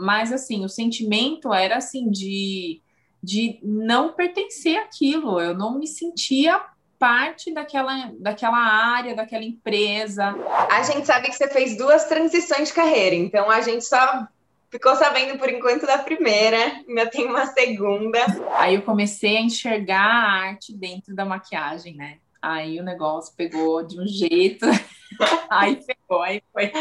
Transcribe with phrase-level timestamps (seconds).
[0.00, 2.80] mas assim, o sentimento era assim de,
[3.22, 6.60] de não pertencer àquilo, eu não me sentia
[6.98, 10.34] parte daquela, daquela área, daquela empresa.
[10.70, 14.26] A gente sabe que você fez duas transições de carreira, então a gente só
[14.70, 16.58] ficou sabendo por enquanto da primeira,
[16.88, 18.18] ainda tem uma segunda.
[18.54, 22.18] Aí eu comecei a enxergar a arte dentro da maquiagem, né?
[22.40, 24.64] Aí o negócio pegou de um jeito,
[25.50, 26.72] aí pegou, aí foi.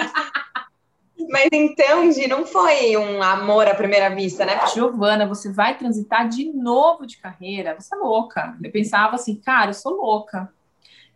[1.29, 4.59] Mas então, Gi, não foi um amor à primeira vista, né?
[4.73, 7.75] Giovana, você vai transitar de novo de carreira?
[7.77, 8.55] Você é louca.
[8.63, 10.49] Eu pensava assim, cara, eu sou louca.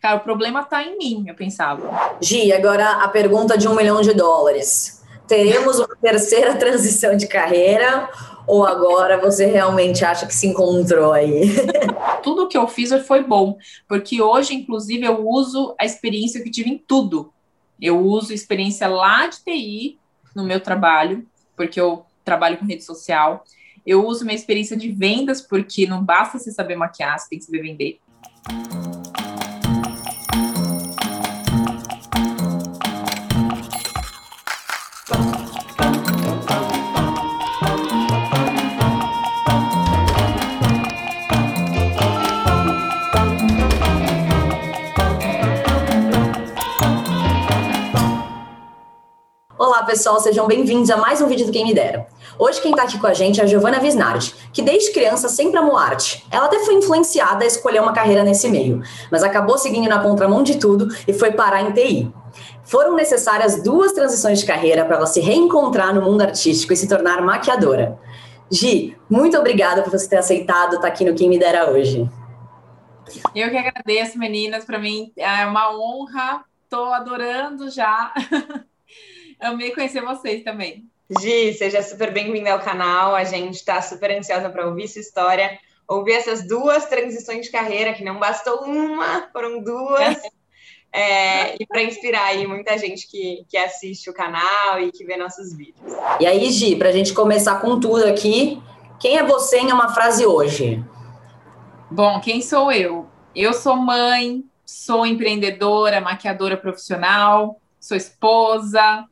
[0.01, 2.17] Cara, o problema tá em mim, eu pensava.
[2.21, 5.01] Gi, agora a pergunta de um milhão de dólares.
[5.27, 8.09] Teremos uma terceira transição de carreira
[8.45, 11.49] ou agora você realmente acha que se encontrou aí?
[12.23, 16.71] tudo que eu fiz foi bom, porque hoje, inclusive, eu uso a experiência que tive
[16.71, 17.31] em tudo.
[17.81, 19.99] Eu uso experiência lá de TI
[20.35, 23.43] no meu trabalho, porque eu trabalho com rede social.
[23.85, 27.45] Eu uso minha experiência de vendas, porque não basta você saber maquiar, você tem que
[27.45, 27.99] saber vender.
[49.93, 52.07] Pessoal, sejam bem-vindos a mais um vídeo do Quem Me Dera.
[52.39, 55.59] Hoje quem está aqui com a gente é a Giovanna Visnardi, que desde criança sempre
[55.59, 56.25] amou arte.
[56.31, 60.41] Ela até foi influenciada a escolher uma carreira nesse meio, mas acabou seguindo na contramão
[60.41, 62.11] de tudo e foi parar em TI.
[62.63, 66.87] Foram necessárias duas transições de carreira para ela se reencontrar no mundo artístico e se
[66.87, 67.99] tornar maquiadora.
[68.49, 72.09] Gi, muito obrigada por você ter aceitado estar tá aqui no Quem Me Dera hoje.
[73.35, 74.65] Eu que agradeço, meninas.
[74.65, 76.43] Para mim é uma honra.
[76.63, 78.11] Estou adorando já.
[79.39, 80.85] Amei conhecer vocês também.
[81.19, 83.15] Gi, seja super bem-vinda ao canal.
[83.15, 87.93] A gente está super ansiosa para ouvir sua história, ouvir essas duas transições de carreira,
[87.93, 90.17] que não bastou uma, foram duas.
[90.95, 95.17] É, e para inspirar aí muita gente que, que assiste o canal e que vê
[95.17, 95.91] nossos vídeos.
[96.19, 98.61] E aí, Gi, para a gente começar com tudo aqui,
[98.99, 100.85] quem é você em uma frase hoje?
[101.89, 103.07] Bom, quem sou eu?
[103.35, 109.03] Eu sou mãe, sou empreendedora, maquiadora profissional, sou esposa,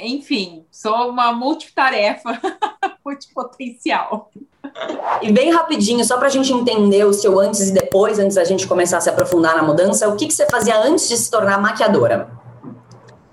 [0.00, 2.40] enfim, sou uma multitarefa,
[3.04, 4.30] multipotencial.
[5.20, 8.44] E bem rapidinho, só para a gente entender o seu antes e depois, antes da
[8.44, 11.30] gente começar a se aprofundar na mudança, o que, que você fazia antes de se
[11.30, 12.30] tornar maquiadora?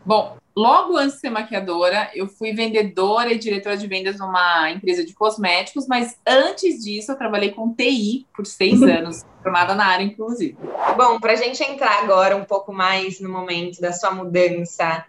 [0.05, 5.05] Bom, logo antes de ser maquiadora, eu fui vendedora e diretora de vendas numa empresa
[5.05, 10.03] de cosméticos, mas antes disso eu trabalhei com TI por seis anos, formada na área,
[10.03, 10.57] inclusive.
[10.97, 15.05] Bom, para a gente entrar agora um pouco mais no momento da sua mudança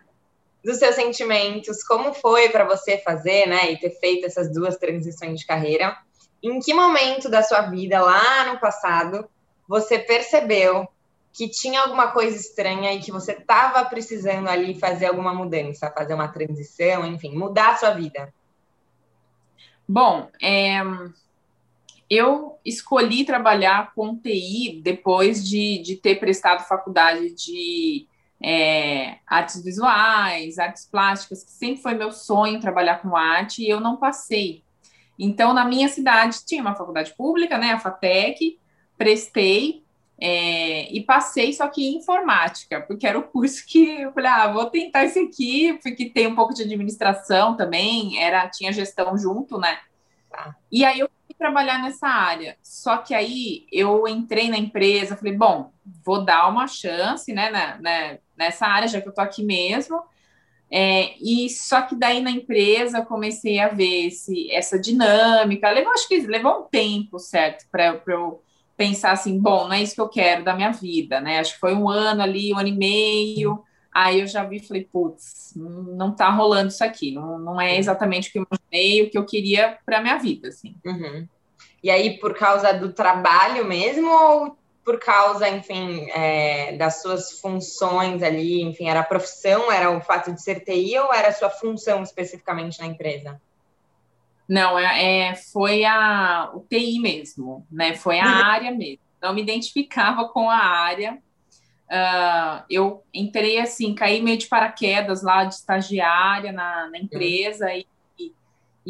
[0.64, 5.40] dos seus sentimentos, como foi para você fazer, né, e ter feito essas duas transições
[5.40, 5.96] de carreira.
[6.42, 9.28] Em que momento da sua vida, lá no passado,
[9.66, 10.88] você percebeu
[11.32, 16.14] que tinha alguma coisa estranha e que você estava precisando ali fazer alguma mudança, fazer
[16.14, 18.32] uma transição, enfim, mudar a sua vida?
[19.88, 20.80] Bom, é,
[22.08, 28.06] eu escolhi trabalhar com TI depois de, de ter prestado faculdade de
[28.42, 33.80] é, artes visuais, artes plásticas, que sempre foi meu sonho trabalhar com arte, e eu
[33.80, 34.64] não passei.
[35.18, 38.58] Então, na minha cidade, tinha uma faculdade pública, né, a FATEC,
[38.96, 39.84] prestei
[40.18, 44.52] é, e passei, só que em informática, porque era o curso que eu falei, ah,
[44.52, 49.58] vou tentar esse aqui, porque tem um pouco de administração também, era tinha gestão junto,
[49.58, 49.78] né?
[50.30, 50.54] Tá.
[50.70, 52.56] E aí eu trabalhar nessa área.
[52.62, 55.72] Só que aí eu entrei na empresa, falei, bom,
[56.04, 60.02] vou dar uma chance, né, na, na, nessa área, já que eu tô aqui mesmo.
[60.72, 65.70] É, e só que daí na empresa eu comecei a ver esse, essa dinâmica.
[65.70, 68.42] Levou, acho que levou um tempo, certo, para eu
[68.76, 71.38] pensar assim, bom, não é isso que eu quero da minha vida, né?
[71.38, 73.62] Acho que foi um ano ali, um ano e meio.
[73.92, 77.76] Aí eu já vi e falei, putz, não tá rolando isso aqui, não, não é
[77.76, 80.76] exatamente o que eu imaginei, o que eu queria para minha vida, assim.
[80.86, 81.26] Uhum.
[81.82, 84.56] E aí, por causa do trabalho mesmo, ou
[84.90, 90.32] por causa, enfim, é, das suas funções ali, enfim, era a profissão, era o fato
[90.32, 93.40] de ser TI ou era a sua função especificamente na empresa?
[94.48, 97.94] Não, é, é foi a, o TI mesmo, né?
[97.94, 98.44] Foi a uhum.
[98.44, 98.98] área mesmo.
[99.22, 101.18] Não me identificava com a área,
[101.90, 107.78] Uh, eu entrei assim, caí meio de paraquedas lá de estagiária na, na empresa uhum.
[107.78, 107.86] e,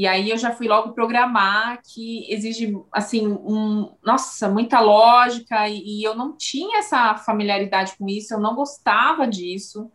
[0.00, 6.00] e aí eu já fui logo programar que exige assim um, nossa, muita lógica e,
[6.00, 9.92] e eu não tinha essa familiaridade com isso, eu não gostava disso.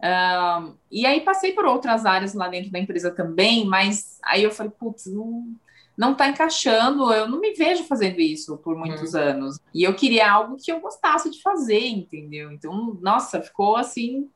[0.00, 4.50] Uh, e aí passei por outras áreas lá dentro da empresa também, mas aí eu
[4.50, 5.54] falei, putz, não,
[5.96, 9.20] não tá encaixando, eu não me vejo fazendo isso por muitos uhum.
[9.20, 9.60] anos.
[9.72, 12.50] E eu queria algo que eu gostasse de fazer, entendeu?
[12.50, 14.28] Então, nossa, ficou assim,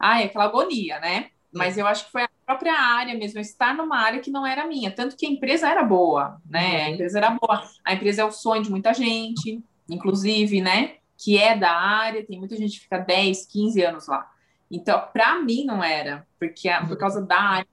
[0.00, 1.28] ai, aquela agonia, né?
[1.52, 4.66] Mas eu acho que foi a própria área mesmo, estar numa área que não era
[4.66, 6.68] minha, tanto que a empresa era boa, né?
[6.68, 6.84] Uhum.
[6.84, 7.70] A empresa era boa.
[7.84, 10.96] A empresa é o sonho de muita gente, inclusive, né?
[11.16, 14.30] Que é da área, tem muita gente que fica 10, 15 anos lá.
[14.70, 17.68] Então, para mim não era, porque por causa da área.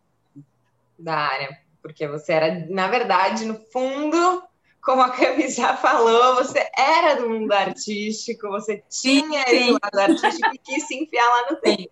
[0.98, 4.44] Da área, porque você era, na verdade, no fundo,
[4.82, 10.54] como a Cami já falou, você era do mundo artístico, você tinha esse lado artístico
[10.54, 11.90] e quis se enfiar lá no tempo.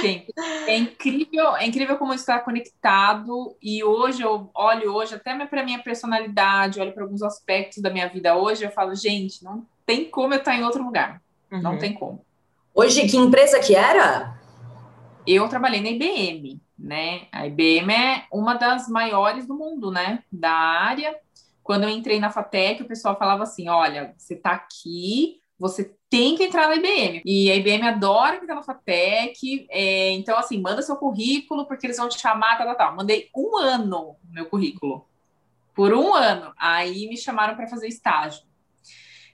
[0.00, 0.26] Sim.
[0.66, 3.56] É incrível, é incrível como está conectado.
[3.62, 8.08] E hoje eu olho hoje até para minha personalidade, olho para alguns aspectos da minha
[8.08, 11.20] vida hoje, eu falo, gente, não tem como eu estar em outro lugar.
[11.50, 11.60] Uhum.
[11.60, 12.24] Não tem como.
[12.74, 14.36] Hoje, que empresa que era?
[15.26, 17.28] Eu trabalhei na IBM, né?
[17.30, 20.22] A IBM é uma das maiores do mundo, né?
[20.32, 21.14] Da área.
[21.62, 26.36] Quando eu entrei na FATEC, o pessoal falava assim: olha, você está aqui, você tem
[26.36, 27.22] que entrar na IBM.
[27.24, 29.66] E a IBM adora que tá na FATEC.
[29.70, 32.96] É, então, assim, manda seu currículo, porque eles vão te chamar, tal, tal, tal.
[32.96, 35.06] Mandei um ano no meu currículo.
[35.74, 36.52] Por um ano.
[36.56, 38.42] Aí me chamaram para fazer estágio.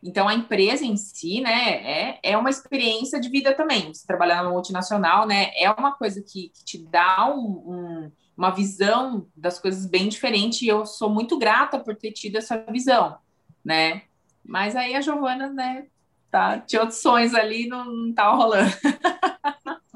[0.03, 3.93] Então, a empresa em si, né, é, é uma experiência de vida também.
[3.93, 8.51] Você trabalhar numa multinacional, né, é uma coisa que, que te dá um, um, uma
[8.51, 13.19] visão das coisas bem diferente e eu sou muito grata por ter tido essa visão,
[13.63, 14.05] né.
[14.43, 15.87] Mas aí a Giovana, né,
[16.31, 18.71] tá, tinha outros sonhos ali, não, não tava rolando.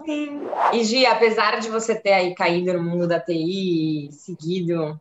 [0.05, 0.41] Sim.
[0.73, 5.01] E Gi, apesar de você ter aí caído no mundo da TI, seguido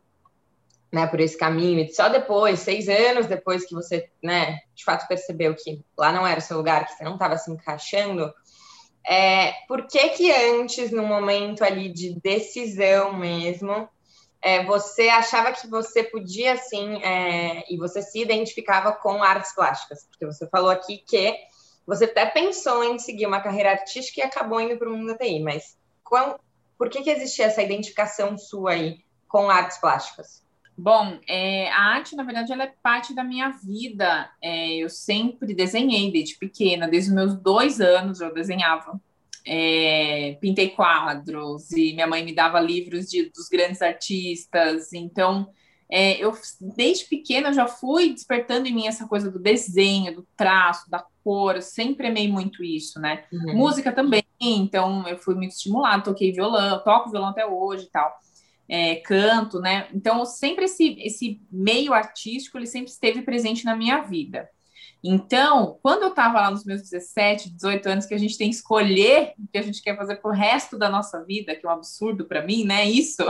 [0.92, 5.56] né, por esse caminho, só depois, seis anos depois que você, né, de fato percebeu
[5.56, 8.32] que lá não era o seu lugar, que você não estava se encaixando,
[9.06, 13.90] é, por que que antes, no momento ali de decisão mesmo,
[14.44, 20.06] é, você achava que você podia, sim, é, e você se identificava com artes plásticas?
[20.10, 21.36] Porque você falou aqui que
[21.88, 25.18] você até pensou em seguir uma carreira artística e acabou indo para o mundo da
[25.18, 26.40] TI, mas qual,
[26.78, 29.00] por que que existia essa identificação sua aí
[29.30, 30.44] com artes plásticas?
[30.78, 34.30] Bom, é, a arte, na verdade, ela é parte da minha vida.
[34.42, 39.00] É, eu sempre desenhei desde pequena, desde os meus dois anos eu desenhava.
[39.46, 44.94] É, pintei quadros e minha mãe me dava livros de, dos grandes artistas.
[44.94, 45.50] Então,
[45.92, 46.34] é, eu
[46.76, 51.56] desde pequena já fui despertando em mim essa coisa do desenho, do traço, da cor.
[51.56, 53.26] Eu sempre amei muito isso, né?
[53.32, 53.56] Uhum.
[53.56, 54.24] Música também.
[54.40, 58.24] Então, eu fui muito estimulada, toquei violão, toco violão até hoje e tal
[58.68, 59.88] é, canto, né?
[59.94, 64.50] Então, sempre esse, esse meio artístico, ele sempre esteve presente na minha vida.
[65.04, 68.56] Então, quando eu estava lá nos meus 17, 18 anos, que a gente tem que
[68.56, 71.74] escolher o que a gente quer fazer pro resto da nossa vida, que é um
[71.74, 72.86] absurdo para mim, né?
[72.86, 73.22] Isso.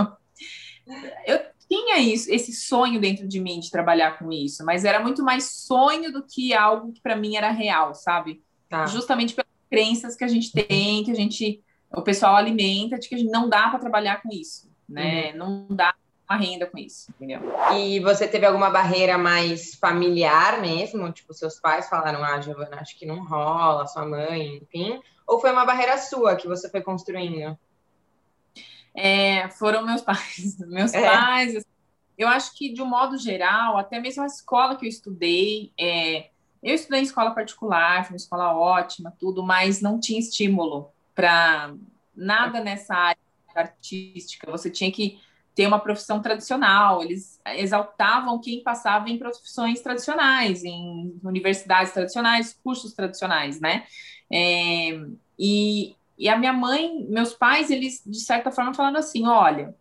[1.25, 5.23] Eu tinha isso, esse sonho dentro de mim de trabalhar com isso, mas era muito
[5.23, 8.43] mais sonho do que algo que para mim era real, sabe?
[8.69, 8.85] Tá.
[8.85, 13.15] Justamente pelas crenças que a gente tem, que a gente, o pessoal alimenta, de que
[13.15, 15.31] a gente não dá para trabalhar com isso né?
[15.31, 15.37] Uhum.
[15.37, 15.93] Não dá
[16.33, 17.41] uma renda com isso, entendeu?
[17.77, 21.11] E você teve alguma barreira mais familiar mesmo?
[21.11, 24.99] Tipo, seus pais falaram, ah, Giovana, acho que não rola, sua mãe, enfim.
[25.27, 27.57] Ou foi uma barreira sua que você foi construindo?
[28.95, 30.57] É, foram meus pais.
[30.67, 31.09] Meus é.
[31.09, 31.67] pais, assim,
[32.17, 36.29] eu acho que de um modo geral, até mesmo a escola que eu estudei, é,
[36.61, 41.73] eu estudei em escola particular, foi uma escola ótima, tudo, mas não tinha estímulo para
[42.15, 43.19] nada nessa área
[43.55, 45.19] artística, você tinha que
[45.55, 47.01] ter uma profissão tradicional.
[47.01, 53.85] Eles exaltavam quem passava em profissões tradicionais, em universidades tradicionais, cursos tradicionais, né?
[54.31, 54.99] É,
[55.37, 59.75] e, e a minha mãe, meus pais, eles de certa forma falaram assim: olha,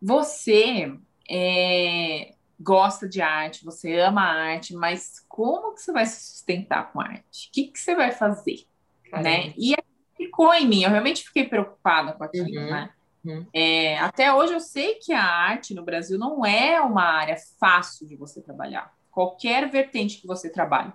[0.00, 0.92] você
[1.30, 6.92] é, gosta de arte, você ama a arte, mas como que você vai se sustentar
[6.92, 7.48] com arte?
[7.48, 8.66] O que, que você vai fazer?
[9.12, 9.54] Né?
[9.56, 9.74] E
[10.16, 10.82] ficou em mim.
[10.82, 12.70] Eu realmente fiquei preocupada com aquilo, uhum.
[12.70, 12.90] né?
[13.28, 13.46] Uhum.
[13.52, 18.06] É, até hoje eu sei que a arte no Brasil não é uma área fácil
[18.06, 18.92] de você trabalhar.
[19.10, 20.92] Qualquer vertente que você trabalhe.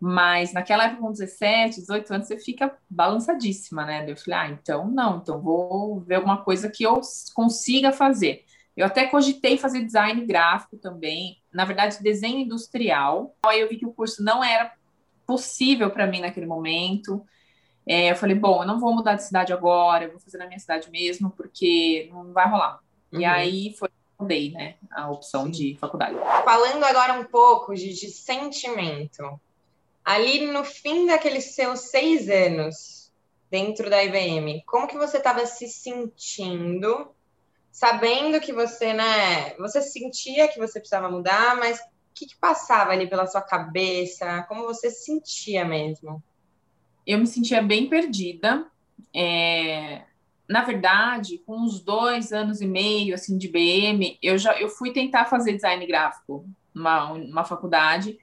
[0.00, 4.08] Mas naquela época, com 17, 18 anos, você fica balançadíssima, né?
[4.08, 7.00] Eu falei, ah, então não, então vou ver alguma coisa que eu
[7.34, 8.44] consiga fazer.
[8.76, 13.34] Eu até cogitei fazer design gráfico também, na verdade, desenho industrial.
[13.44, 14.72] Aí eu vi que o curso não era
[15.26, 17.26] possível para mim naquele momento.
[17.88, 20.46] É, eu falei, bom, eu não vou mudar de cidade agora, eu vou fazer na
[20.46, 22.80] minha cidade mesmo, porque não vai rolar.
[23.10, 23.20] Uhum.
[23.20, 25.50] E aí foi mudei, né, a opção Sim.
[25.52, 26.16] de faculdade.
[26.44, 29.40] Falando agora um pouco de, de sentimento,
[30.04, 33.12] ali no fim daqueles seus seis anos,
[33.50, 37.08] dentro da IBM, como que você estava se sentindo,
[37.70, 42.90] sabendo que você, né, você sentia que você precisava mudar, mas o que, que passava
[42.90, 44.42] ali pela sua cabeça?
[44.48, 46.20] Como você se sentia mesmo?
[47.08, 48.66] Eu me sentia bem perdida.
[49.16, 50.02] É,
[50.46, 54.92] na verdade, com uns dois anos e meio assim de BM, eu já eu fui
[54.92, 58.18] tentar fazer design gráfico numa, faculdade,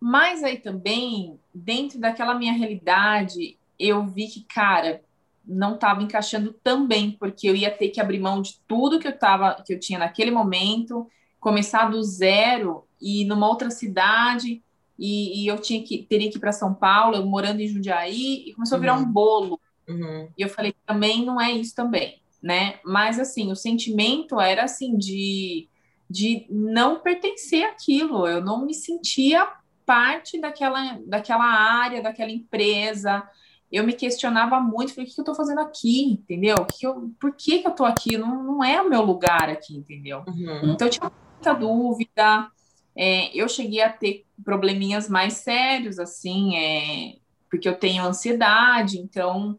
[0.00, 5.02] mas aí também dentro daquela minha realidade eu vi que, cara,
[5.46, 9.06] não estava encaixando tão bem, porque eu ia ter que abrir mão de tudo que
[9.06, 14.64] eu tava, que eu tinha naquele momento, começar do zero e numa outra cidade,
[14.98, 18.44] e, e eu tinha que teria que ir para São Paulo, eu morando em Jundiaí,
[18.46, 19.12] e começou a virar um uhum.
[19.12, 19.60] bolo.
[19.88, 20.28] Uhum.
[20.36, 22.80] E eu falei, também não é isso também, né?
[22.84, 25.68] Mas assim, o sentimento era assim de
[26.08, 29.48] de não pertencer àquilo, eu não me sentia
[29.84, 33.28] parte daquela, daquela área, daquela empresa,
[33.70, 36.56] eu me questionava muito, falei, o que eu estou fazendo aqui, entendeu?
[36.64, 38.16] Que eu, por que, que eu estou aqui?
[38.16, 40.22] Não, não é o meu lugar aqui, entendeu?
[40.26, 40.72] Uhum.
[40.72, 42.50] Então, eu tinha muita dúvida,
[42.96, 47.16] é, eu cheguei a ter probleminhas mais sérios, assim, é,
[47.50, 49.58] porque eu tenho ansiedade, então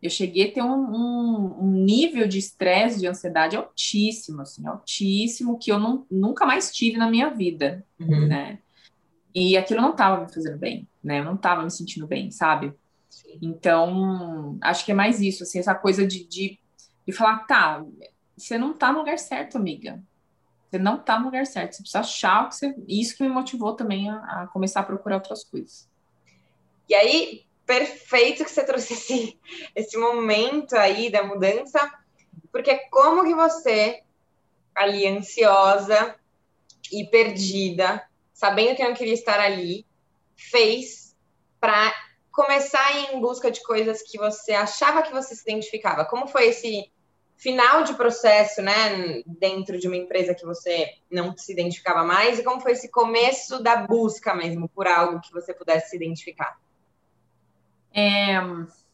[0.00, 5.58] eu cheguei a ter um, um, um nível de estresse, de ansiedade altíssimo, assim, altíssimo,
[5.58, 8.28] que eu não, nunca mais tive na minha vida, uhum.
[8.28, 8.58] né?
[9.34, 11.20] E aquilo não estava me fazendo bem, né?
[11.20, 12.72] Eu não estava me sentindo bem, sabe?
[13.42, 16.58] Então, acho que é mais isso, assim, essa coisa de, de,
[17.06, 17.84] de falar, tá,
[18.36, 20.02] você não tá no lugar certo, amiga.
[20.70, 21.74] Você não tá no lugar certo.
[21.74, 22.74] Você precisa achar o que você.
[22.86, 25.88] Isso que me motivou também a, a começar a procurar outras coisas.
[26.88, 29.38] E aí, perfeito que você trouxe esse,
[29.74, 31.78] esse momento aí da mudança,
[32.50, 34.02] porque como que você,
[34.74, 36.16] ali ansiosa
[36.90, 39.86] e perdida, sabendo que não queria estar ali,
[40.34, 41.14] fez
[41.60, 41.92] para
[42.30, 46.04] começar em busca de coisas que você achava que você se identificava?
[46.04, 46.90] Como foi esse
[47.38, 52.38] final de processo, né, dentro de uma empresa que você não se identificava mais?
[52.38, 56.58] E como foi esse começo da busca mesmo por algo que você pudesse se identificar?
[57.94, 58.38] É,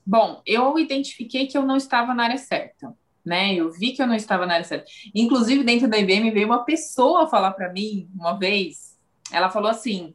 [0.06, 3.54] bom, eu identifiquei que eu não estava na área certa, né?
[3.54, 4.86] Eu vi que eu não estava na área certa.
[5.14, 8.98] Inclusive, dentro da IBM veio uma pessoa falar para mim uma vez.
[9.32, 10.14] Ela falou assim: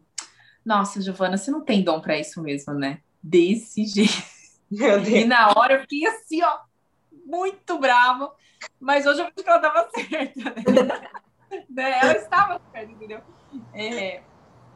[0.64, 3.02] Nossa, Giovana, você não tem dom para isso mesmo, né?
[3.22, 4.40] desse jeito.
[4.72, 6.60] E na hora eu fiquei assim, ó,
[7.30, 8.34] muito brava,
[8.80, 11.02] mas hoje eu acho que ela estava certa, né?
[11.70, 12.00] né?
[12.02, 13.22] Ela estava certa, entendeu?
[13.74, 14.22] É,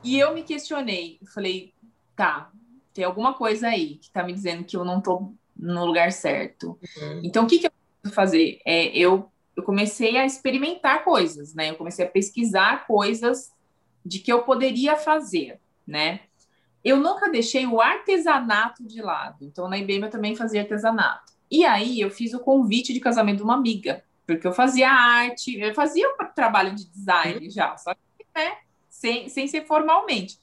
[0.03, 1.73] e eu me questionei, falei,
[2.15, 2.51] tá,
[2.93, 6.79] tem alguma coisa aí que tá me dizendo que eu não tô no lugar certo.
[6.97, 7.21] Uhum.
[7.23, 8.59] Então, o que, que eu preciso fazer?
[8.65, 11.71] É, eu, eu comecei a experimentar coisas, né?
[11.71, 13.51] Eu comecei a pesquisar coisas
[14.05, 16.21] de que eu poderia fazer, né?
[16.83, 19.37] eu nunca deixei o artesanato de lado.
[19.41, 21.31] Então, na IBM eu também fazia artesanato.
[21.49, 25.59] E aí eu fiz o convite de casamento de uma amiga, porque eu fazia arte,
[25.59, 28.57] eu fazia o trabalho de design já, só que, né,
[28.89, 30.37] sem, sem ser formalmente.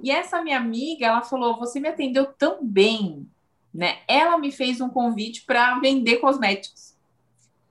[0.00, 3.28] E essa minha amiga, ela falou: Você me atendeu tão bem,
[3.74, 3.98] né?
[4.06, 6.94] Ela me fez um convite para vender cosméticos.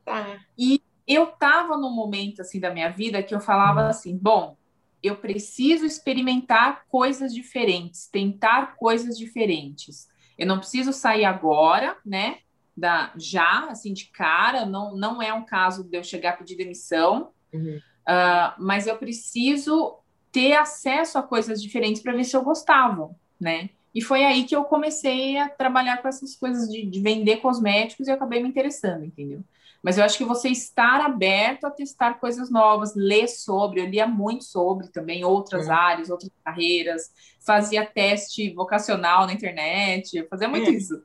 [0.04, 0.40] Tá.
[0.58, 3.88] E eu tava num momento assim da minha vida que eu falava uhum.
[3.88, 4.58] assim: Bom,
[5.02, 10.10] eu preciso experimentar coisas diferentes, tentar coisas diferentes.
[10.38, 12.40] Eu não preciso sair agora, né?
[12.78, 16.56] Da, já, assim, de cara, não, não é um caso de eu chegar a pedir
[16.56, 17.80] demissão, uhum.
[18.08, 19.98] uh, mas eu preciso
[20.32, 23.10] ter acesso a coisas diferentes para ver se eu gostava,
[23.42, 23.72] né?
[23.96, 28.08] E foi aí que eu comecei a trabalhar com essas coisas de, de vender cosméticos
[28.08, 29.44] e acabei me interessando, entendeu?
[29.82, 34.06] Mas eu acho que você estar aberto a testar coisas novas, ler sobre, eu lia
[34.06, 35.72] muito sobre também outras é.
[35.72, 40.74] áreas, outras carreiras, fazia teste vocacional na internet, fazia muito é.
[40.74, 41.02] isso,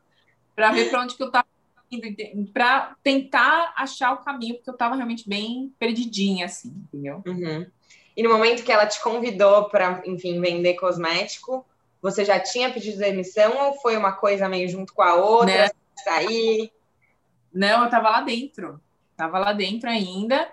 [0.55, 1.47] para ver para onde que eu estava
[2.53, 7.23] para tentar achar o caminho, porque eu estava realmente bem perdidinha, assim, entendeu?
[7.27, 7.67] Uhum.
[8.17, 11.65] E no momento que ela te convidou para, enfim, vender cosmético,
[12.01, 15.71] você já tinha pedido demissão ou foi uma coisa meio junto com a outra, né?
[16.05, 16.73] sair?
[17.53, 18.81] Não, eu estava lá dentro.
[19.13, 20.51] Estava lá dentro ainda.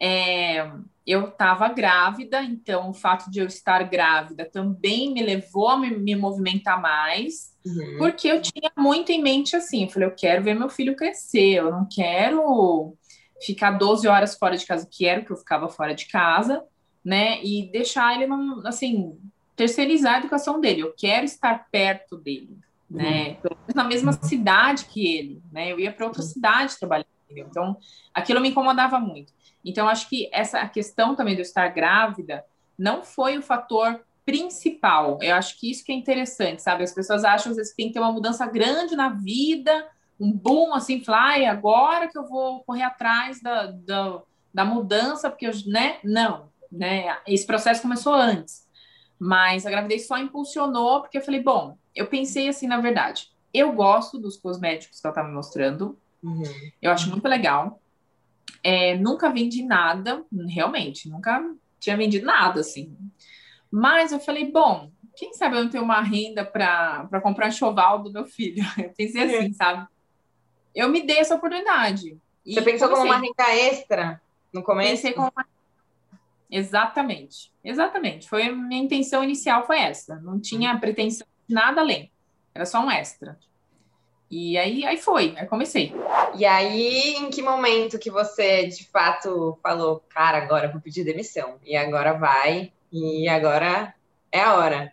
[0.00, 0.70] É,
[1.10, 5.90] eu estava grávida, então o fato de eu estar grávida também me levou a me,
[5.90, 7.96] me movimentar mais, uhum.
[7.98, 11.54] porque eu tinha muito em mente assim, eu falei, eu quero ver meu filho crescer,
[11.54, 12.96] eu não quero
[13.42, 16.62] ficar 12 horas fora de casa, que era o que eu ficava fora de casa,
[17.04, 18.30] né, e deixar ele,
[18.64, 19.18] assim,
[19.56, 22.56] terceirizar a educação dele, eu quero estar perto dele,
[22.90, 23.34] né?
[23.34, 25.70] Pelo menos na mesma cidade que ele, né?
[25.70, 27.06] Eu ia para outra cidade trabalhar?
[27.30, 27.76] Então,
[28.12, 29.32] aquilo me incomodava muito.
[29.64, 32.44] Então, acho que essa a questão também de eu estar grávida
[32.78, 35.18] não foi o fator principal.
[35.20, 36.84] Eu acho que isso que é interessante, sabe?
[36.84, 39.88] As pessoas acham às vezes que tem que ter uma mudança grande na vida,
[40.18, 45.46] um boom assim, fly, agora que eu vou correr atrás da, da, da mudança, porque
[45.46, 45.98] eu, né?
[46.04, 47.18] Não, né?
[47.26, 48.68] Esse processo começou antes.
[49.18, 53.72] Mas a gravidez só impulsionou, porque eu falei, bom, eu pensei assim, na verdade, eu
[53.72, 55.98] gosto dos cosméticos que ela tá me mostrando.
[56.22, 56.42] Uhum.
[56.80, 57.80] Eu acho muito legal.
[58.62, 61.42] É, nunca vendi nada, realmente, nunca
[61.78, 62.96] tinha vendido nada, assim.
[63.70, 68.12] Mas eu falei, bom, quem sabe eu não tenho uma renda para comprar enxoval do
[68.12, 68.62] meu filho?
[68.78, 69.52] Eu pensei assim, é.
[69.52, 69.86] sabe?
[70.74, 72.16] Eu me dei essa oportunidade.
[72.44, 74.20] Você pensou como uma renda extra
[74.52, 74.90] no começo?
[74.90, 75.46] Pensei como uma...
[76.50, 78.28] Exatamente, exatamente.
[78.28, 80.16] Foi minha intenção inicial foi essa.
[80.16, 82.10] Não tinha pretensão de nada além.
[82.54, 83.38] Era só um extra.
[84.30, 85.92] E aí, aí foi, aí comecei.
[86.36, 91.56] E aí, em que momento que você de fato falou, cara, agora vou pedir demissão?
[91.64, 93.92] E agora vai, e agora
[94.30, 94.92] é a hora.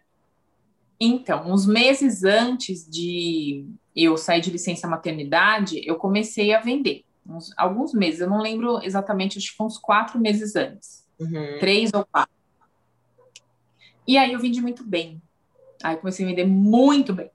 [0.99, 3.65] Então, uns meses antes de
[3.95, 7.03] eu sair de licença maternidade, eu comecei a vender.
[7.23, 11.05] Uns, alguns meses, eu não lembro exatamente, acho que uns quatro meses antes.
[11.19, 11.57] Uhum.
[11.59, 12.35] Três ou quatro.
[14.07, 15.21] E aí eu vendi muito bem.
[15.83, 17.29] Aí comecei a vender muito bem.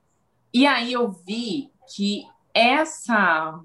[0.52, 2.24] E aí eu vi que
[2.54, 3.60] essa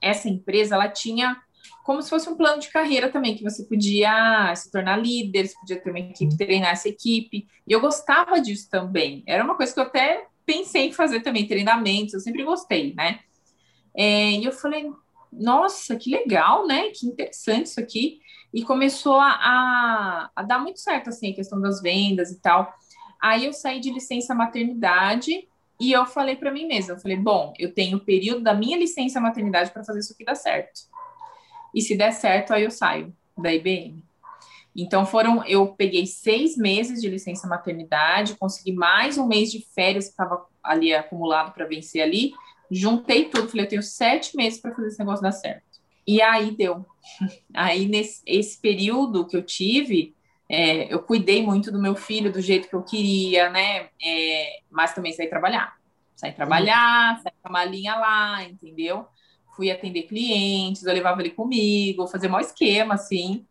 [0.00, 1.40] essa empresa ela tinha
[1.88, 5.58] como se fosse um plano de carreira também, que você podia se tornar líder, você
[5.58, 7.48] podia ter uma equipe, treinar essa equipe.
[7.66, 9.22] E eu gostava disso também.
[9.26, 13.20] Era uma coisa que eu até pensei em fazer também, treinamentos, eu sempre gostei, né?
[13.96, 14.92] É, e eu falei,
[15.32, 16.90] nossa, que legal, né?
[16.90, 18.20] Que interessante isso aqui.
[18.52, 22.70] E começou a, a, a dar muito certo, assim, a questão das vendas e tal.
[23.18, 25.48] Aí eu saí de licença maternidade
[25.80, 28.76] e eu falei para mim mesma, eu falei, bom, eu tenho o período da minha
[28.76, 30.80] licença maternidade para fazer isso aqui dar certo.
[31.74, 34.02] E se der certo, aí eu saio da IBM.
[34.74, 40.06] Então foram, eu peguei seis meses de licença maternidade, consegui mais um mês de férias
[40.06, 42.32] que estava ali acumulado para vencer ali,
[42.70, 45.62] juntei tudo, falei, eu tenho sete meses para fazer esse negócio dar certo.
[46.06, 46.86] E aí deu.
[47.52, 50.14] Aí nesse esse período que eu tive,
[50.48, 53.88] é, eu cuidei muito do meu filho do jeito que eu queria, né?
[54.02, 55.76] É, mas também saí trabalhar.
[56.16, 57.22] Saí trabalhar, uhum.
[57.22, 59.06] saí com a malinha lá, entendeu?
[59.54, 63.44] Fui atender clientes, eu levava ele comigo, fazer um esquema, assim.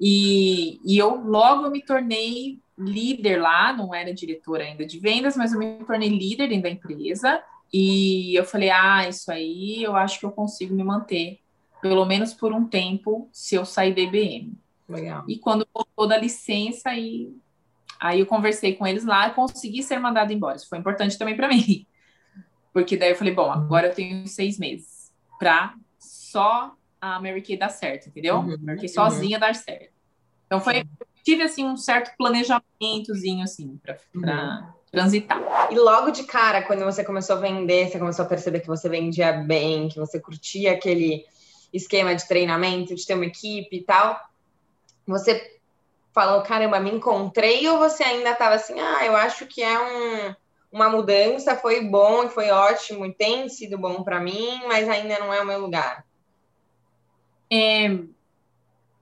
[0.00, 5.52] E, e eu logo me tornei líder lá, não era diretora ainda de vendas, mas
[5.52, 7.42] eu me tornei líder dentro da empresa.
[7.72, 11.38] E eu falei, ah, isso aí eu acho que eu consigo me manter,
[11.80, 14.58] pelo menos por um tempo, se eu sair da IBM.
[14.88, 15.24] Legal.
[15.28, 17.30] E quando voltou da licença, aí,
[18.00, 20.56] aí eu conversei com eles lá e consegui ser mandado embora.
[20.56, 21.86] Isso foi importante também para mim.
[22.72, 27.56] Porque daí eu falei, bom, agora eu tenho seis meses para só a Mary Kay
[27.56, 28.36] dar certo, entendeu?
[28.36, 29.40] Uhum, Mary Kay sozinha uhum.
[29.40, 29.92] dar certo.
[30.46, 30.84] Então foi,
[31.22, 34.66] tive assim um certo planejamentozinho assim para uhum.
[34.90, 35.38] transitar.
[35.70, 38.88] E logo de cara, quando você começou a vender, você começou a perceber que você
[38.88, 41.24] vendia bem, que você curtia aquele
[41.72, 44.18] esquema de treinamento, de ter uma equipe e tal
[45.08, 45.58] você
[46.12, 50.34] falou, caramba, me encontrei, ou você ainda estava assim, ah, eu acho que é um,
[50.70, 55.32] uma mudança, foi bom foi ótimo, e tem sido bom para mim, mas ainda não
[55.32, 56.04] é o meu lugar?
[57.50, 57.98] É,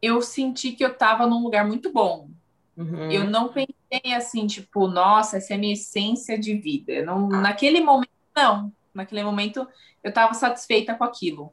[0.01, 2.29] eu senti que eu estava num lugar muito bom.
[2.77, 3.11] Uhum.
[3.11, 7.05] Eu não pensei assim, tipo, nossa, essa é a minha essência de vida.
[7.05, 7.40] Não, ah.
[7.40, 8.73] Naquele momento, não.
[8.95, 9.66] Naquele momento,
[10.05, 11.53] eu estava satisfeita com aquilo.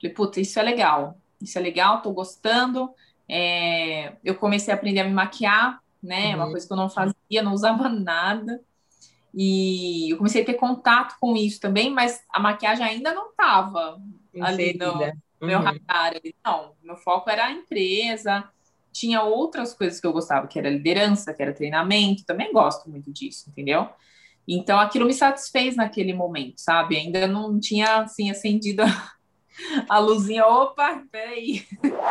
[0.00, 1.18] Falei, puta, isso é legal.
[1.40, 2.90] Isso é legal, tô gostando.
[3.32, 6.30] É, eu comecei a aprender a me maquiar, né?
[6.30, 6.42] Uhum.
[6.42, 8.60] Uma coisa que eu não fazia, não usava nada.
[9.32, 14.00] E eu comecei a ter contato com isso também, mas a maquiagem ainda não estava
[14.40, 15.12] ali no, uhum.
[15.40, 16.14] meu radar.
[16.44, 18.44] Não, meu foco era a empresa.
[18.92, 22.26] Tinha outras coisas que eu gostava, que era liderança, que era treinamento.
[22.26, 23.88] Também gosto muito disso, entendeu?
[24.48, 26.96] Então aquilo me satisfez naquele momento, sabe?
[26.96, 29.12] Ainda não tinha assim acendido a
[29.98, 31.66] luzinha, opa, peraí.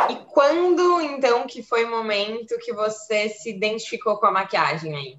[0.10, 5.18] E quando, então, que foi o momento que você se identificou com a maquiagem aí?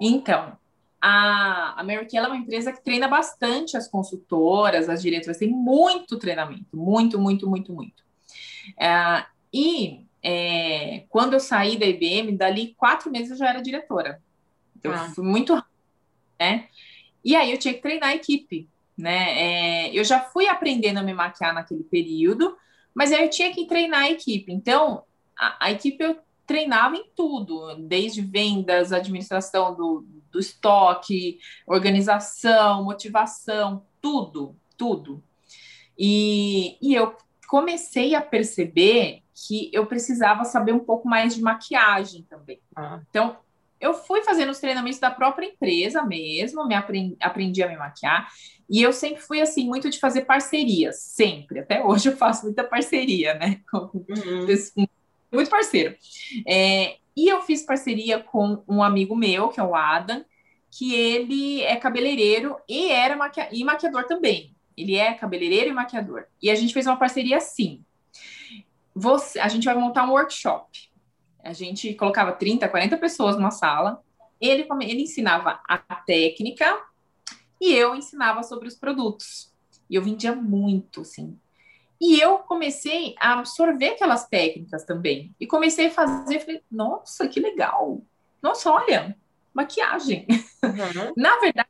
[0.00, 0.56] Então,
[1.00, 5.50] a, a Mary Kay é uma empresa que treina bastante as consultoras, as diretoras, tem
[5.50, 8.04] muito treinamento, muito, muito, muito, muito.
[8.78, 14.20] É, e é, quando eu saí da IBM, dali quatro meses eu já era diretora.
[14.76, 15.10] Então, ah.
[15.14, 15.72] fui muito rápido,
[16.38, 16.68] né?
[17.24, 19.86] E aí eu tinha que treinar a equipe né?
[19.86, 22.56] É, eu já fui aprendendo a me maquiar naquele período,
[22.92, 24.52] mas aí eu tinha que treinar a equipe.
[24.52, 25.04] Então,
[25.38, 33.86] a, a equipe eu treinava em tudo, desde vendas, administração do, do estoque, organização, motivação,
[34.00, 35.22] tudo, tudo.
[35.96, 37.14] E, e eu
[37.48, 42.60] comecei a perceber que eu precisava saber um pouco mais de maquiagem também.
[42.74, 43.00] Ah.
[43.08, 43.36] Então,
[43.80, 48.28] eu fui fazendo os treinamentos da própria empresa mesmo, me aprendi, aprendi a me maquiar.
[48.68, 51.60] E eu sempre fui assim, muito de fazer parcerias, sempre.
[51.60, 53.60] Até hoje eu faço muita parceria, né?
[53.72, 54.86] Uhum.
[55.30, 55.94] Muito parceiro.
[56.46, 60.24] É, e eu fiz parceria com um amigo meu, que é o Adam,
[60.70, 63.18] que ele é cabeleireiro e era
[63.52, 64.54] e maquiador também.
[64.76, 66.24] Ele é cabeleireiro e maquiador.
[66.40, 67.84] E a gente fez uma parceria assim.
[68.94, 70.87] Você, a gente vai montar um workshop.
[71.48, 74.02] A gente colocava 30, 40 pessoas numa sala.
[74.38, 76.78] Ele, ele ensinava a técnica
[77.58, 79.50] e eu ensinava sobre os produtos.
[79.88, 81.38] E eu vendia muito, assim.
[81.98, 85.34] E eu comecei a absorver aquelas técnicas também.
[85.40, 88.02] E comecei a fazer, falei, nossa, que legal.
[88.42, 89.16] Nossa, olha,
[89.52, 90.26] maquiagem.
[90.62, 91.12] Uhum.
[91.16, 91.68] na verdade,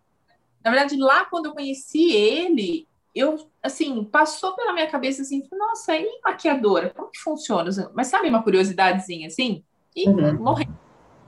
[0.62, 5.96] na verdade, lá quando eu conheci ele, eu, assim, passou pela minha cabeça assim, nossa,
[5.96, 6.90] e maquiadora?
[6.90, 7.70] Como que funciona?
[7.94, 9.64] Mas sabe uma curiosidadezinha assim?
[9.98, 10.34] E uhum.
[10.34, 10.68] morri.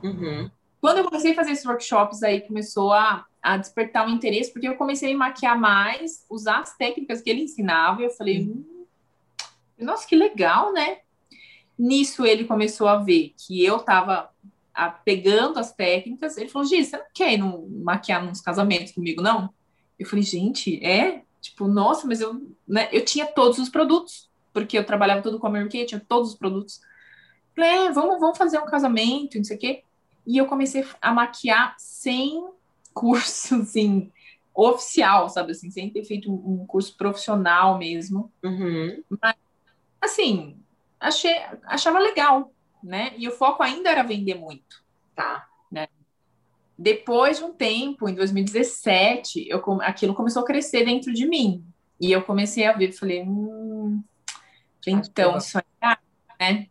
[0.03, 0.51] Uhum.
[0.81, 4.69] Quando eu comecei a fazer esses workshops, aí começou a, a despertar um interesse, porque
[4.69, 8.87] eu comecei a maquiar mais, usar as técnicas que ele ensinava, e eu falei, hum,
[9.79, 10.99] nossa, que legal, né?
[11.79, 14.31] Nisso ele começou a ver que eu estava
[15.05, 19.21] pegando as técnicas, ele falou, Gi, você não quer ir no, maquiar nos casamentos comigo,
[19.21, 19.53] não?
[19.99, 21.23] Eu falei, gente, é?
[21.41, 25.47] Tipo, nossa, mas eu, né, eu tinha todos os produtos, porque eu trabalhava tudo com
[25.47, 26.81] a Mary Kay, tinha todos os produtos.
[27.57, 29.85] É, vamos, vamos fazer um casamento, não sei o quê.
[30.27, 32.49] E eu comecei a maquiar sem
[32.95, 34.11] curso, assim,
[34.55, 38.31] oficial, sabe assim, sem ter feito um, curso profissional mesmo.
[38.43, 39.03] Uhum.
[39.21, 39.37] Mas,
[40.01, 40.57] assim,
[40.99, 41.35] achei,
[41.65, 43.13] achava legal, né?
[43.17, 44.85] E o foco ainda era vender muito.
[45.15, 45.49] Tá.
[45.71, 45.89] Né?
[46.79, 51.65] Depois de um tempo, em 2017, eu, aquilo começou a crescer dentro de mim.
[52.01, 54.03] E eu comecei a ver, falei, hum,
[54.87, 55.97] então, isso aí é
[56.41, 56.67] né?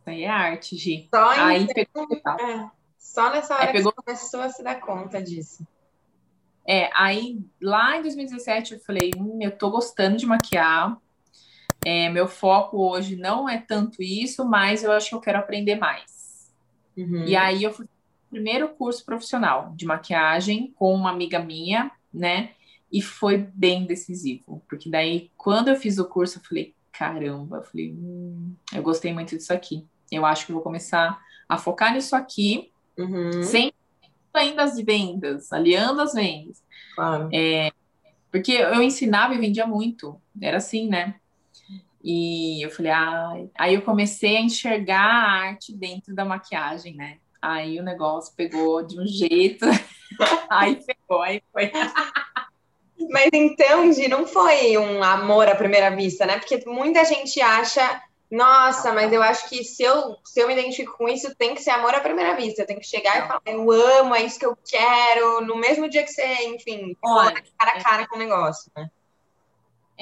[0.00, 1.08] Isso aí é arte, Gi.
[1.14, 2.08] Só, aí pegou,
[2.40, 3.92] é, só nessa hora pegou...
[3.92, 5.66] que começou a se dar conta disso.
[6.66, 10.96] É, aí lá em 2017 eu falei, hum, eu tô gostando de maquiar,
[11.84, 15.76] é, meu foco hoje não é tanto isso, mas eu acho que eu quero aprender
[15.76, 16.50] mais.
[16.96, 17.24] Uhum.
[17.24, 17.88] E aí eu fui o
[18.30, 22.50] primeiro curso profissional de maquiagem com uma amiga minha, né?
[22.92, 27.62] E foi bem decisivo, porque daí quando eu fiz o curso eu falei, caramba, eu
[27.62, 29.86] falei, hum, eu gostei muito disso aqui.
[30.10, 33.42] Eu acho que vou começar a focar nisso aqui, uhum.
[33.42, 33.72] sem
[34.32, 36.62] ainda as vendas, aliando as vendas.
[36.94, 37.28] Claro.
[37.32, 37.72] É,
[38.30, 41.16] porque eu ensinava e vendia muito, era assim, né?
[42.02, 47.18] E eu falei, ah, aí eu comecei a enxergar a arte dentro da maquiagem, né?
[47.42, 49.66] Aí o negócio pegou de um jeito,
[50.48, 51.70] aí pegou, aí foi.
[53.08, 56.38] Mas então, Gi, não foi um amor à primeira vista, né?
[56.38, 60.96] Porque muita gente acha, nossa, mas eu acho que se eu, se eu me identifico
[60.96, 62.62] com isso, tem que ser amor à primeira vista.
[62.62, 65.88] Eu tenho que chegar e falar, eu amo, é isso que eu quero, no mesmo
[65.88, 68.90] dia que você, enfim, Olha, cara a cara com o negócio, né?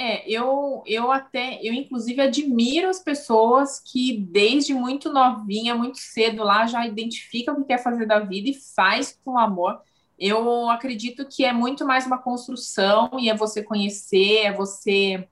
[0.01, 6.45] É, eu, eu até, eu inclusive admiro as pessoas que desde muito novinha, muito cedo
[6.45, 9.81] lá, já identificam o que quer fazer da vida e faz com amor.
[10.19, 15.29] Eu acredito que é muito mais uma construção e é você conhecer, é você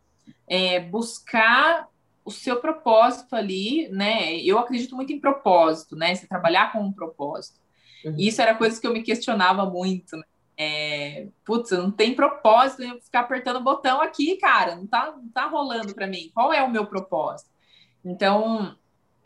[0.46, 1.88] é, buscar
[2.25, 4.37] o seu propósito ali, né?
[4.37, 6.14] Eu acredito muito em propósito, né?
[6.14, 7.61] Você trabalhar com um propósito.
[8.05, 8.16] Uhum.
[8.18, 10.25] Isso era coisa que eu me questionava muito, né?
[10.59, 15.29] É, putz, não tem propósito eu ficar apertando o botão aqui, cara, não tá, não
[15.29, 16.31] tá rolando para mim.
[16.33, 17.51] Qual é o meu propósito?
[18.05, 18.75] Então,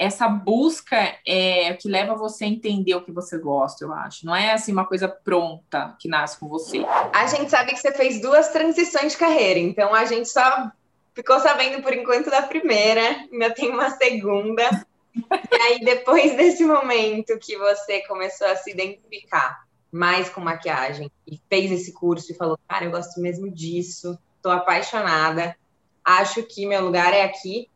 [0.01, 4.25] essa busca é que leva você a entender o que você gosta, eu acho.
[4.25, 6.79] Não é assim uma coisa pronta que nasce com você.
[7.13, 10.73] A gente sabe que você fez duas transições de carreira, então a gente só
[11.15, 14.87] ficou sabendo por enquanto da primeira, ainda tem uma segunda.
[15.15, 21.39] e aí, depois desse momento que você começou a se identificar mais com maquiagem e
[21.47, 25.55] fez esse curso e falou, cara, eu gosto mesmo disso, tô apaixonada,
[26.03, 27.69] acho que meu lugar é aqui.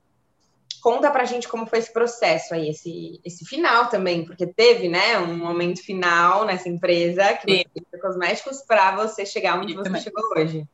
[0.84, 5.18] Conta pra gente como foi esse processo aí, esse, esse final também, porque teve, né,
[5.18, 10.02] um momento final nessa empresa que você fez cosméticos para você chegar onde você também.
[10.02, 10.68] chegou hoje.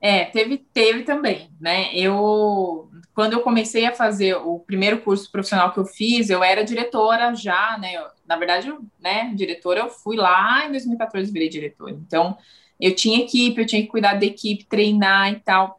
[0.00, 1.90] É, teve, teve também, né?
[1.92, 6.64] Eu, quando eu comecei a fazer o primeiro curso profissional que eu fiz, eu era
[6.64, 7.94] diretora já, né?
[7.94, 11.90] Eu, na verdade, né, diretora, eu fui lá em 2014 virei diretora.
[11.90, 12.38] Então,
[12.80, 15.77] eu tinha equipe, eu tinha que cuidar da equipe, treinar e tal.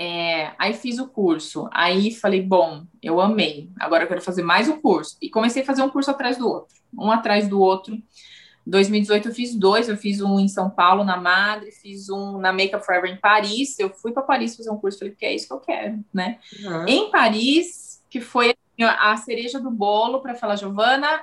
[0.00, 4.68] É, aí fiz o curso, aí falei, bom, eu amei, agora eu quero fazer mais
[4.68, 5.16] um curso.
[5.20, 8.00] E comecei a fazer um curso atrás do outro, um atrás do outro.
[8.64, 12.52] 2018 eu fiz dois, eu fiz um em São Paulo, na Madre, fiz um na
[12.52, 13.78] Makeup Forever em Paris.
[13.78, 16.38] Eu fui para Paris fazer um curso, falei, porque é isso que eu quero, né?
[16.62, 16.86] Uhum.
[16.86, 21.22] Em Paris, que foi a cereja do bolo para falar, Giovana,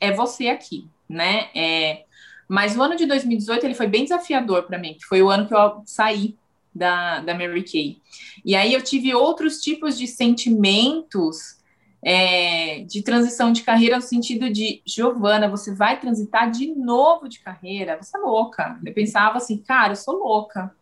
[0.00, 1.48] é você aqui, né?
[1.54, 2.04] É,
[2.48, 5.46] mas o ano de 2018 ele foi bem desafiador para mim, que foi o ano
[5.46, 6.36] que eu saí
[6.74, 7.98] da, da Mary Kay.
[8.44, 11.62] E aí eu tive outros tipos de sentimentos
[12.04, 17.40] é, de transição de carreira no sentido de Giovana, você vai transitar de novo de
[17.40, 18.78] carreira, você é louca.
[18.84, 20.74] Eu pensava assim, cara, eu sou louca.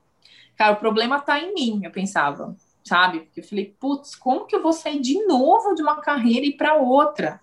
[0.57, 3.21] Cara, o problema tá em mim, eu pensava, sabe?
[3.21, 6.57] Porque eu falei, putz, como que eu vou sair de novo de uma carreira e
[6.57, 7.41] para outra,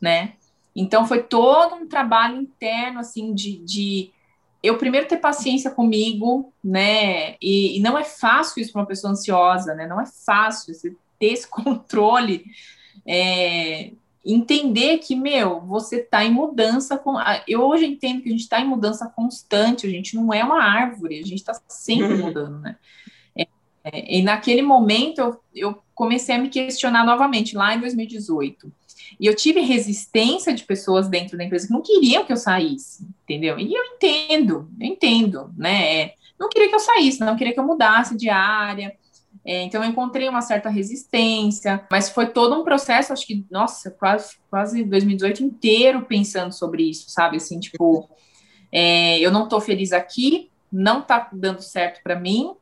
[0.00, 0.34] né?
[0.74, 4.12] Então foi todo um trabalho interno, assim, de, de
[4.62, 7.36] eu primeiro ter paciência comigo, né?
[7.40, 9.86] E, e não é fácil isso para uma pessoa ansiosa, né?
[9.86, 12.44] Não é fácil você ter esse controle,
[13.06, 13.92] é,
[14.24, 17.14] entender que, meu, você está em mudança com.
[17.48, 20.62] Eu hoje entendo que a gente está em mudança constante, a gente não é uma
[20.62, 22.26] árvore, a gente está sempre uhum.
[22.26, 22.76] mudando, né?
[23.34, 23.46] É,
[23.84, 28.70] é, e naquele momento eu, eu comecei a me questionar novamente, lá em 2018
[29.18, 33.06] e eu tive resistência de pessoas dentro da empresa que não queriam que eu saísse,
[33.24, 33.58] entendeu?
[33.58, 36.00] E eu entendo, eu entendo, né?
[36.00, 38.94] É, não queria que eu saísse, não queria que eu mudasse de área.
[39.44, 43.90] É, então eu encontrei uma certa resistência, mas foi todo um processo, acho que, nossa,
[43.90, 47.38] quase, quase 2018 inteiro pensando sobre isso, sabe?
[47.38, 48.08] Assim, tipo,
[48.70, 52.52] é, eu não tô feliz aqui, não tá dando certo para mim.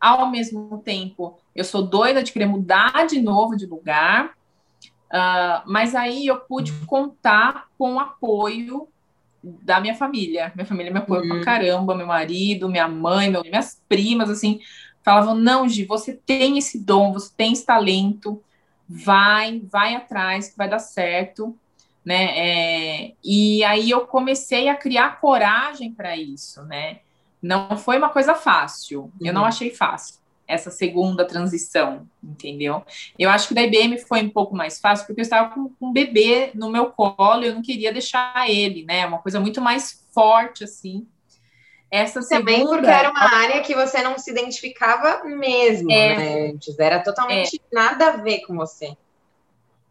[0.00, 4.34] Ao mesmo tempo, eu sou doida de querer mudar de novo de lugar.
[5.12, 8.88] Uh, mas aí eu pude contar com o apoio
[9.42, 10.50] da minha família.
[10.54, 11.28] Minha família me apoiou uhum.
[11.28, 14.60] pra caramba, meu marido, minha mãe, meu, minhas primas, assim,
[15.02, 18.42] falavam: não, Gi, você tem esse dom, você tem esse talento,
[18.88, 21.54] vai, vai atrás, que vai dar certo.
[22.04, 22.24] Né?
[22.36, 27.00] É, e aí eu comecei a criar coragem para isso, né?
[27.40, 29.10] Não foi uma coisa fácil, uhum.
[29.20, 29.48] eu não uhum.
[29.48, 32.84] achei fácil essa segunda transição, entendeu?
[33.18, 35.92] Eu acho que da IBM foi um pouco mais fácil, porque eu estava com, um
[35.92, 39.06] bebê no meu colo, eu não queria deixar ele, né?
[39.06, 41.06] Uma coisa muito mais forte, assim.
[41.90, 42.76] Essa Também segunda...
[42.76, 46.50] porque era uma área que você não se identificava mesmo, é, né?
[46.50, 47.74] Antes, era totalmente é.
[47.74, 48.96] nada a ver com você.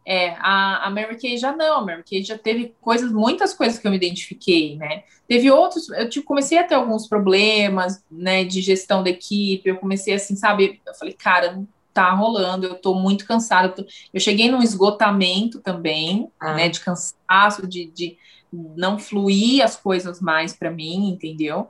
[0.05, 3.77] É, a, a Mary Kay já não, a Mary Kay já teve coisas, muitas coisas
[3.77, 5.03] que eu me identifiquei, né?
[5.27, 9.77] Teve outros, eu tipo, comecei a ter alguns problemas, né, de gestão da equipe, eu
[9.77, 13.85] comecei assim, sabe, eu falei, cara, não tá rolando, eu tô muito cansada, eu, tô...
[14.13, 16.55] eu cheguei num esgotamento também, ah.
[16.55, 18.17] né, de cansaço, de, de
[18.51, 21.69] não fluir as coisas mais para mim, entendeu?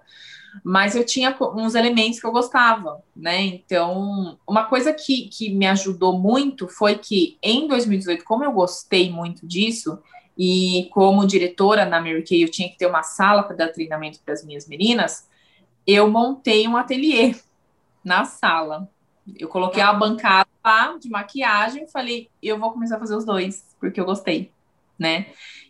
[0.64, 3.42] Mas eu tinha uns elementos que eu gostava, né?
[3.42, 9.10] Então, uma coisa que, que me ajudou muito foi que em 2018, como eu gostei
[9.10, 9.98] muito disso,
[10.38, 14.20] e como diretora na Mary Kay, eu tinha que ter uma sala para dar treinamento
[14.24, 15.28] para as minhas meninas,
[15.86, 17.36] eu montei um ateliê
[18.04, 18.90] na sala.
[19.38, 23.26] Eu coloquei a bancada lá de maquiagem e falei, eu vou começar a fazer os
[23.26, 24.52] dois, porque eu gostei,
[24.98, 25.28] né?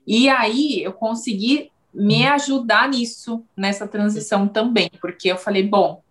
[0.07, 2.33] E aí eu consegui me uhum.
[2.33, 6.01] ajudar nisso, nessa transição também, porque eu falei, bom,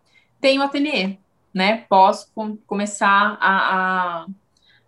[0.41, 1.17] tenho ateliê,
[1.53, 1.85] né?
[1.89, 4.27] Posso com, começar a, a,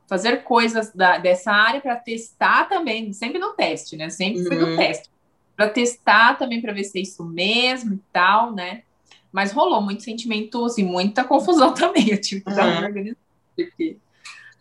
[0.08, 4.10] fazer coisas da, dessa área para testar também, sempre no teste, né?
[4.10, 4.76] Sempre fui no uhum.
[4.76, 5.10] teste,
[5.56, 8.82] para testar também para ver se é isso mesmo e tal, né?
[9.32, 12.10] Mas rolou muitos sentimentos e muita confusão também.
[12.10, 13.14] Eu tive que dar uma uhum.
[13.56, 13.96] porque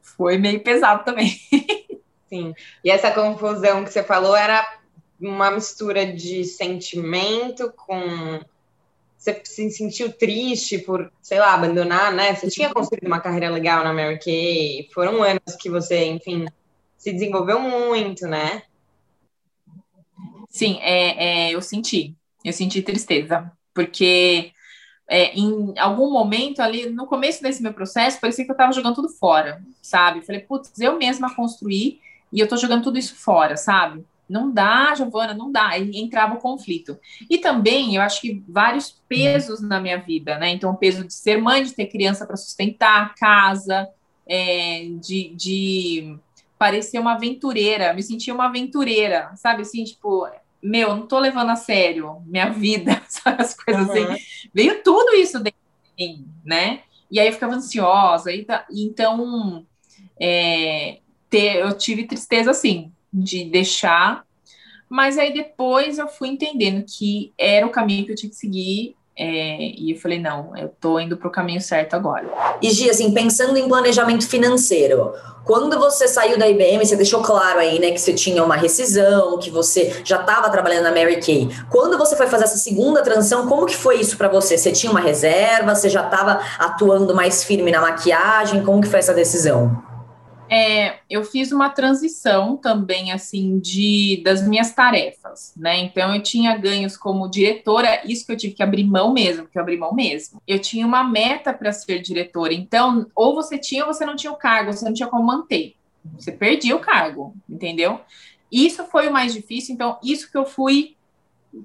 [0.01, 1.35] foi meio pesado também.
[2.29, 2.53] Sim.
[2.83, 4.65] E essa confusão que você falou era
[5.21, 8.39] uma mistura de sentimento com
[9.21, 12.33] você se sentiu triste por, sei lá, abandonar, né?
[12.33, 16.47] Você tinha construído uma carreira legal na Mary Kay, foram anos que você, enfim,
[16.97, 18.63] se desenvolveu muito, né?
[20.49, 24.51] Sim, é, é eu senti, eu senti tristeza, porque
[25.07, 28.95] é, em algum momento ali, no começo desse meu processo, parecia que eu estava jogando
[28.95, 30.25] tudo fora, sabe?
[30.25, 31.99] Falei, putz, eu mesma construí
[32.33, 34.03] e eu tô jogando tudo isso fora, sabe?
[34.31, 35.67] Não dá, Giovana, não dá.
[35.69, 36.97] Aí entrava o conflito.
[37.29, 40.49] E também, eu acho que vários pesos na minha vida, né?
[40.51, 43.89] Então, o peso de ser mãe, de ter criança para sustentar, casa,
[44.25, 46.17] é, de, de
[46.57, 49.63] parecer uma aventureira, me sentia uma aventureira, sabe?
[49.63, 50.25] Assim, tipo,
[50.63, 53.41] meu, não tô levando a sério minha vida, sabe?
[53.41, 54.13] As coisas uhum.
[54.13, 54.23] assim.
[54.53, 55.59] Veio tudo isso dentro
[55.97, 56.83] de mim, né?
[57.11, 58.31] E aí eu ficava ansiosa.
[58.31, 59.65] E tá, então,
[60.17, 64.23] é, ter, eu tive tristeza assim, de deixar.
[64.89, 68.95] Mas aí depois eu fui entendendo que era o caminho que eu tinha que seguir.
[69.17, 72.27] É, e eu falei, não, eu tô indo para o caminho certo agora.
[72.61, 77.59] E Gi, assim, pensando em planejamento financeiro, Quando você saiu da IBM, você deixou claro
[77.59, 81.49] aí, né, que você tinha uma rescisão, que você já estava trabalhando na Mary Kay.
[81.69, 84.57] Quando você foi fazer essa segunda transição, como que foi isso para você?
[84.57, 85.73] Você tinha uma reserva?
[85.73, 88.63] Você já estava atuando mais firme na maquiagem?
[88.63, 89.90] Como que foi essa decisão?
[90.53, 95.77] É, eu fiz uma transição também, assim, de das minhas tarefas, né?
[95.77, 99.57] Então, eu tinha ganhos como diretora, isso que eu tive que abrir mão mesmo, que
[99.57, 100.41] eu abri mão mesmo.
[100.45, 104.33] Eu tinha uma meta para ser diretora, então, ou você tinha ou você não tinha
[104.33, 105.73] o cargo, você não tinha como manter.
[106.17, 108.01] Você perdia o cargo, entendeu?
[108.51, 110.97] Isso foi o mais difícil, então, isso que eu fui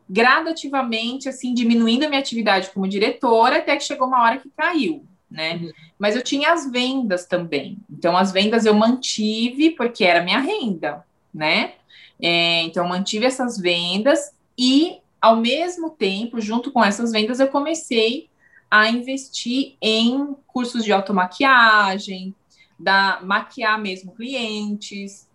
[0.08, 5.04] gradativamente, assim, diminuindo a minha atividade como diretora, até que chegou uma hora que caiu,
[5.30, 5.56] né?
[5.56, 5.72] Uhum.
[5.98, 7.78] Mas eu tinha as vendas também.
[7.90, 11.74] Então, as vendas eu mantive porque era minha renda, né?
[12.20, 18.28] É, então, mantive essas vendas e, ao mesmo tempo, junto com essas vendas, eu comecei
[18.70, 22.34] a investir em cursos de automaquiagem,
[22.78, 25.28] da maquiar mesmo clientes,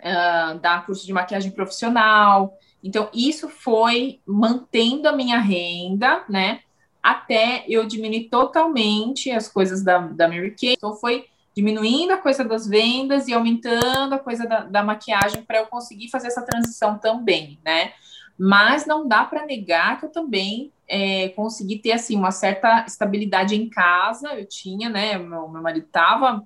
[0.00, 2.56] uh, dar curso de maquiagem profissional.
[2.82, 6.60] Então, isso foi mantendo a minha renda, né?
[7.02, 10.74] Até eu diminuir totalmente as coisas da, da Mary Kay.
[10.74, 15.58] Então, foi diminuindo a coisa das vendas e aumentando a coisa da, da maquiagem para
[15.58, 17.92] eu conseguir fazer essa transição também, né?
[18.38, 23.54] Mas não dá para negar que eu também é, consegui ter, assim, uma certa estabilidade
[23.54, 24.34] em casa.
[24.34, 25.18] Eu tinha, né?
[25.18, 26.42] Meu, meu marido estava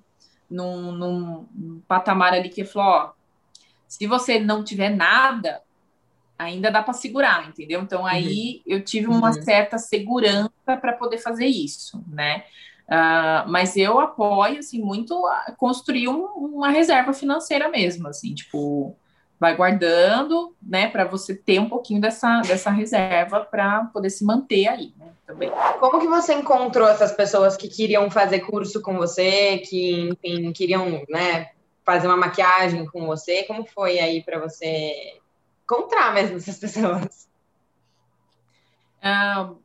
[0.51, 3.13] num, num patamar ali que falou, ó,
[3.87, 5.63] se você não tiver nada,
[6.39, 7.81] ainda dá para segurar, entendeu?
[7.81, 8.75] Então aí uhum.
[8.75, 9.43] eu tive uma uhum.
[9.43, 12.45] certa segurança para poder fazer isso, né?
[12.87, 15.21] Uh, mas eu apoio assim muito
[15.57, 18.97] construir um, uma reserva financeira mesmo, assim, tipo
[19.39, 24.67] vai guardando, né, para você ter um pouquinho dessa, dessa reserva para poder se manter
[24.67, 25.51] aí, né, também.
[25.79, 31.03] Como que você encontrou essas pessoas que queriam fazer curso com você, que, enfim, queriam,
[31.11, 31.51] né,
[31.85, 33.43] fazer uma maquiagem com você?
[33.43, 35.19] Como foi aí para você
[35.67, 37.29] encontrar mesmo essas pessoas?
[39.03, 39.61] Uh,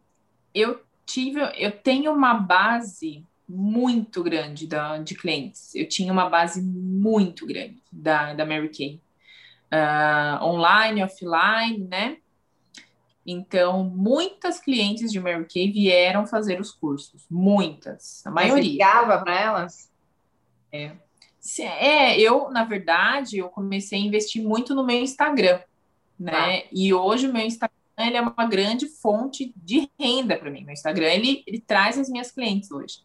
[0.54, 5.74] eu tive, eu tenho uma base muito grande da, de clientes.
[5.76, 9.02] Eu tinha uma base muito grande da, da Mary Kay.
[9.72, 12.18] Uh, online, offline, né?
[13.26, 17.26] Então, muitas clientes de Mary Kay vieram fazer os cursos.
[17.30, 18.64] Muitas, a maioria.
[18.64, 19.92] Você ligava para elas?
[20.72, 20.92] É.
[21.60, 25.60] É, eu, na verdade, eu comecei a investir muito no meu Instagram
[26.22, 26.60] né?
[26.60, 26.64] Ah.
[26.72, 30.64] E hoje o meu Instagram ele é uma grande fonte de renda para mim.
[30.64, 33.00] Meu Instagram ele, ele traz as minhas clientes hoje.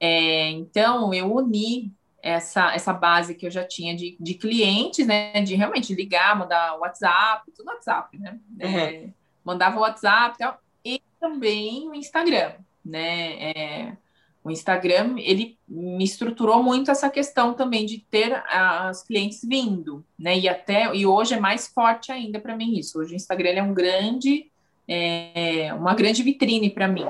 [0.00, 5.40] É, então eu uni essa, essa base que eu já tinha de, de clientes, né?
[5.42, 8.38] De realmente ligar, mandar WhatsApp, tudo WhatsApp, né?
[8.60, 8.78] Uhum.
[8.78, 9.08] É,
[9.44, 13.50] mandava WhatsApp e tal, e também o Instagram, né?
[13.50, 13.96] É,
[14.46, 20.38] o Instagram, ele me estruturou muito essa questão também de ter as clientes vindo, né?
[20.38, 23.00] E até e hoje é mais forte ainda para mim isso.
[23.00, 24.48] Hoje o Instagram é um grande,
[24.86, 27.06] é, uma grande vitrine para mim.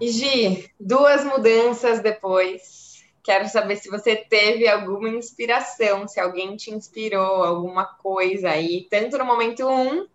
[0.00, 3.04] E Gi, duas mudanças depois.
[3.22, 9.18] Quero saber se você teve alguma inspiração, se alguém te inspirou, alguma coisa aí, tanto
[9.18, 10.06] no momento um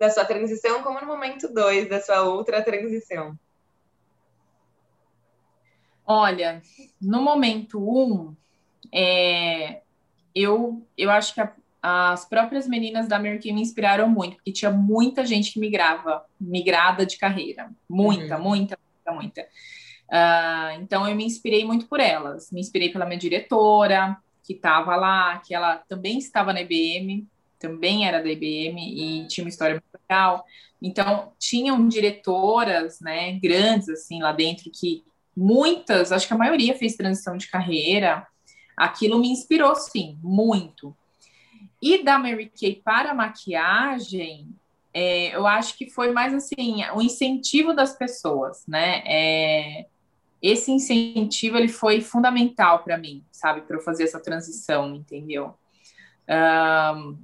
[0.00, 3.38] da sua transição, como no momento dois da sua outra transição.
[6.06, 6.62] Olha,
[7.00, 8.34] no momento um,
[8.92, 9.80] é,
[10.34, 14.70] eu, eu acho que a, as próprias meninas da American me inspiraram muito, porque tinha
[14.70, 17.70] muita gente que migrava, migrada de carreira.
[17.88, 18.42] Muita, uhum.
[18.42, 19.42] muita, muita, muita.
[20.12, 22.50] Uh, então eu me inspirei muito por elas.
[22.52, 27.26] Me inspirei pela minha diretora, que estava lá, que ela também estava na IBM,
[27.58, 30.44] também era da IBM e tinha uma história muito legal.
[30.80, 35.04] Então, tinham diretoras, né, grandes, assim, lá dentro, que
[35.36, 38.26] muitas, acho que a maioria fez transição de carreira.
[38.76, 40.96] Aquilo me inspirou, sim, muito.
[41.80, 44.48] E da Mary Kay para maquiagem,
[44.94, 49.02] é, eu acho que foi mais assim, o incentivo das pessoas, né?
[49.06, 49.86] É,
[50.40, 55.54] esse incentivo ele foi fundamental para mim, sabe, para eu fazer essa transição, entendeu?
[56.28, 57.16] Um,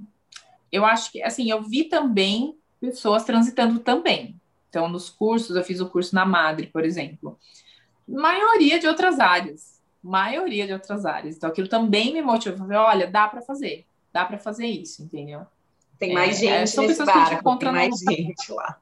[0.71, 4.35] eu acho que, assim, eu vi também pessoas transitando também.
[4.69, 7.37] Então, nos cursos, eu fiz o curso na Madre, por exemplo
[8.09, 9.79] maioria de outras áreas.
[10.01, 11.35] Maioria de outras áreas.
[11.35, 12.67] Então, aquilo também me motivou.
[12.71, 13.85] Olha, dá para fazer.
[14.11, 15.45] Dá para fazer isso, entendeu?
[15.99, 18.11] Tem mais é, gente é, são pessoas barco, que encontram tem mais no...
[18.11, 18.79] gente lá.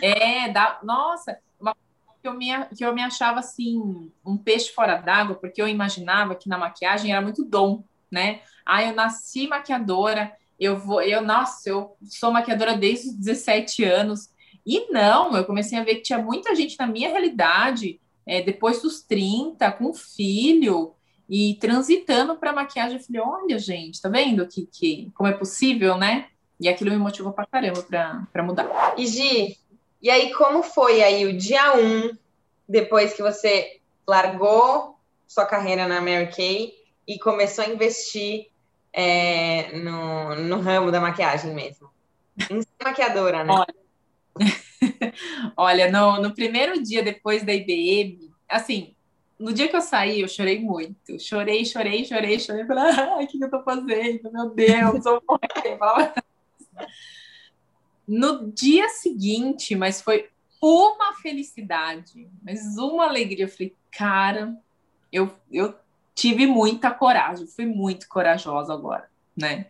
[0.00, 0.78] É, dá...
[0.82, 1.76] nossa, uma
[2.22, 6.34] que eu, me, que eu me achava assim, um peixe fora d'água, porque eu imaginava
[6.34, 8.40] que na maquiagem era muito dom, né?
[8.64, 14.30] Ah, eu nasci maquiadora, eu vou, eu, nossa, eu sou maquiadora desde os 17 anos,
[14.68, 18.82] e não, eu comecei a ver que tinha muita gente na minha realidade, é, depois
[18.82, 20.94] dos 30, com filho,
[21.26, 25.96] E transitando para maquiagem, eu falei, olha, gente, tá vendo que, que como é possível,
[25.96, 26.28] né?
[26.60, 27.82] E aquilo me motivou pra caramba
[28.32, 28.94] para mudar.
[28.98, 29.58] E Gi,
[30.02, 32.14] e aí como foi aí o dia um,
[32.68, 36.74] depois que você largou sua carreira na Mary Kay
[37.06, 38.48] e começou a investir
[38.92, 41.90] é, no, no ramo da maquiagem mesmo?
[42.50, 43.52] Em ser maquiadora, né?
[43.52, 43.77] Olha,
[45.56, 48.94] Olha no, no primeiro dia depois da IBM, assim,
[49.38, 51.18] no dia que eu saí, eu chorei muito.
[51.20, 52.66] Chorei, chorei, chorei, chorei.
[52.66, 54.32] Falei, ai, o que, eu tô fazendo?
[54.32, 56.12] Meu Deus, eu vou morrer.
[58.06, 60.28] No dia seguinte, mas foi
[60.60, 63.44] uma felicidade, mas uma alegria.
[63.44, 64.56] Eu falei, cara,
[65.12, 65.74] eu, eu
[66.14, 69.66] tive muita coragem, fui muito corajosa agora, né?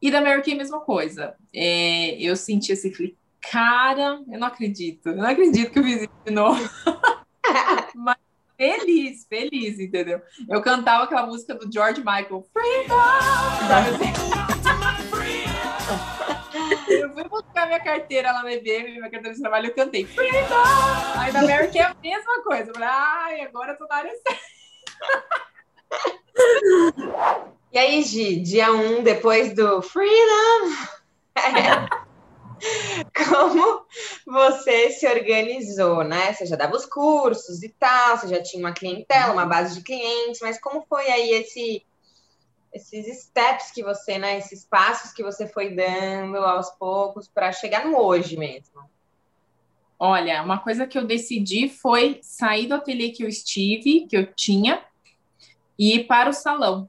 [0.00, 1.34] E da Mary Kay, mesma coisa.
[1.52, 6.02] É, eu senti assim, falei, cara, eu não acredito, eu não acredito que eu fiz
[6.02, 6.60] isso de novo.
[7.94, 8.16] mas
[8.56, 10.20] feliz, feliz, entendeu?
[10.48, 12.94] Eu cantava aquela música do George Michael, Freedom!
[16.88, 20.62] Eu fui buscar minha carteira lá na IBM, minha carteira de trabalho, eu cantei Freedom!
[21.16, 22.70] Aí na American é a mesma coisa.
[22.70, 24.58] Eu falei, ai, agora eu tô na área certa.
[27.72, 30.72] E aí, Gi, dia 1, um, depois do Freedom,
[33.38, 33.86] como
[34.26, 36.32] você se organizou, né?
[36.32, 39.82] Você já dava os cursos e tal, você já tinha uma clientela, uma base de
[39.82, 41.84] clientes, mas como foi aí esse
[42.72, 47.86] esses steps que você, né, esses passos que você foi dando aos poucos para chegar
[47.86, 48.82] no hoje mesmo?
[49.98, 54.32] Olha, uma coisa que eu decidi foi sair do ateliê que eu estive, que eu
[54.32, 54.84] tinha,
[55.78, 56.88] e ir para o salão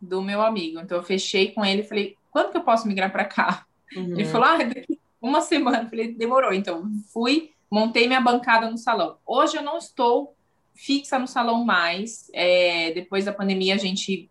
[0.00, 0.78] do meu amigo.
[0.78, 3.66] Então eu fechei com ele e falei: "Quando que eu posso migrar para cá?"
[3.96, 4.12] Uhum.
[4.12, 4.95] Ele falou: "Ah, daqui
[5.26, 5.88] uma semana".
[5.88, 6.52] Falei: "Demorou".
[6.52, 9.18] Então fui, montei minha bancada no salão.
[9.26, 10.36] Hoje eu não estou
[10.74, 12.30] fixa no salão mais.
[12.32, 14.30] É, depois da pandemia a gente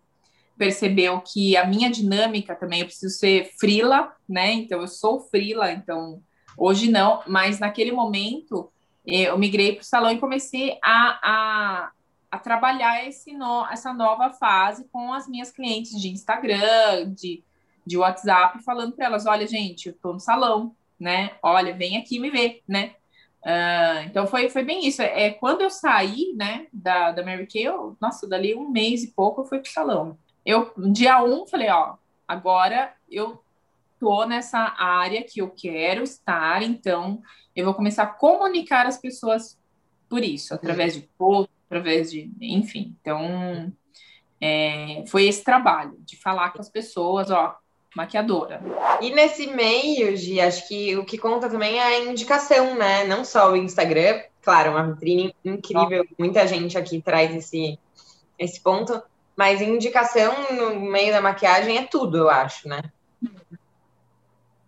[0.58, 4.54] percebeu que a minha dinâmica também, eu preciso ser frila, né?
[4.54, 6.22] Então, eu sou frila, então,
[6.58, 8.72] hoje não, mas naquele momento,
[9.06, 11.92] eh, eu migrei para o salão e comecei a, a,
[12.32, 17.44] a trabalhar esse no, essa nova fase com as minhas clientes de Instagram, de,
[17.86, 21.32] de WhatsApp, falando para elas, olha, gente, eu estou no salão, né?
[21.42, 22.96] Olha, vem aqui me ver, né?
[23.44, 25.02] Uh, então foi, foi bem isso.
[25.02, 29.12] É, quando eu saí, né, da, da Mary Kay, eu, nossa, dali um mês e
[29.12, 31.96] pouco eu fui pro salão eu, dia um, falei, ó,
[32.28, 33.44] agora eu
[34.00, 37.22] tô nessa área que eu quero estar, então
[37.56, 39.60] eu vou começar a comunicar as pessoas
[40.08, 42.96] por isso, através de post, através de, enfim.
[43.02, 43.74] Então,
[44.40, 47.58] é, foi esse trabalho de falar com as pessoas, ó,
[47.96, 48.62] maquiadora.
[49.02, 53.06] E nesse meio, Gi, acho que o que conta também é a indicação, né?
[53.06, 57.80] Não só o Instagram, claro, uma vitrine incrível, muita gente aqui traz esse,
[58.38, 59.02] esse ponto,
[59.36, 62.82] mas indicação no meio da maquiagem é tudo, eu acho, né?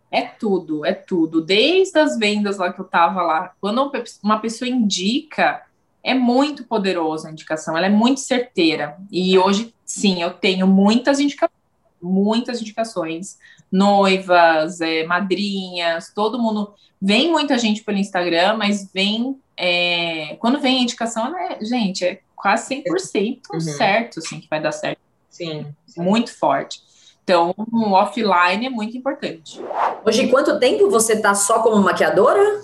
[0.09, 1.41] É tudo, é tudo.
[1.41, 3.91] Desde as vendas lá que eu tava lá, quando
[4.23, 5.63] uma pessoa indica,
[6.01, 8.97] é muito poderosa a indicação, ela é muito certeira.
[9.11, 11.56] E hoje, sim, eu tenho muitas indicações,
[12.01, 13.37] muitas indicações.
[13.71, 16.73] Noivas, é, madrinhas, todo mundo.
[17.01, 19.39] Vem muita gente pelo Instagram, mas vem.
[19.55, 23.59] É, quando vem a indicação, é, gente, é quase 100% uhum.
[23.59, 24.99] certo, assim, que vai dar certo.
[25.29, 26.01] Sim, sim.
[26.01, 26.81] Muito forte.
[27.23, 29.59] Então, o offline é muito importante.
[30.05, 32.61] Hoje, quanto tempo você está só como maquiadora?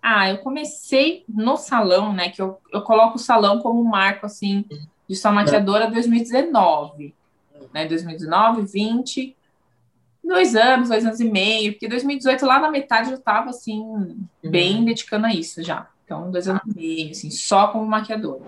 [0.00, 2.28] Ah, eu comecei no salão, né?
[2.28, 4.64] Que eu, eu coloco o salão como um marco, assim,
[5.08, 7.12] de só maquiadora 2019.
[7.74, 9.36] Né, 2019, 20,
[10.22, 14.26] dois anos, dois anos e meio, porque 2018, lá na metade, eu estava assim, uhum.
[14.42, 15.88] bem dedicando a isso já.
[16.04, 18.40] Então, dois anos e meio, assim, só como maquiadora.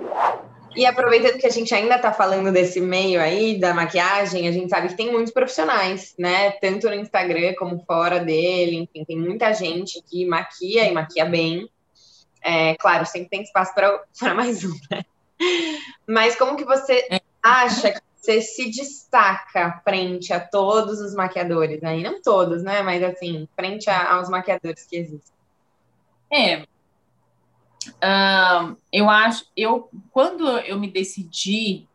[0.77, 4.69] E aproveitando que a gente ainda está falando desse meio aí da maquiagem, a gente
[4.69, 6.51] sabe que tem muitos profissionais, né?
[6.51, 11.69] Tanto no Instagram como fora dele, enfim, tem muita gente que maquia e maquia bem.
[12.43, 14.05] É, claro, sempre tem espaço para
[14.35, 15.03] mais um, né?
[16.07, 17.21] Mas como que você é.
[17.43, 22.03] acha que você se destaca frente a todos os maquiadores aí?
[22.03, 22.83] Não todos, né?
[22.83, 25.37] Mas assim, frente a, aos maquiadores que existem.
[26.29, 26.67] É,
[28.93, 31.87] eu acho, eu quando eu me decidi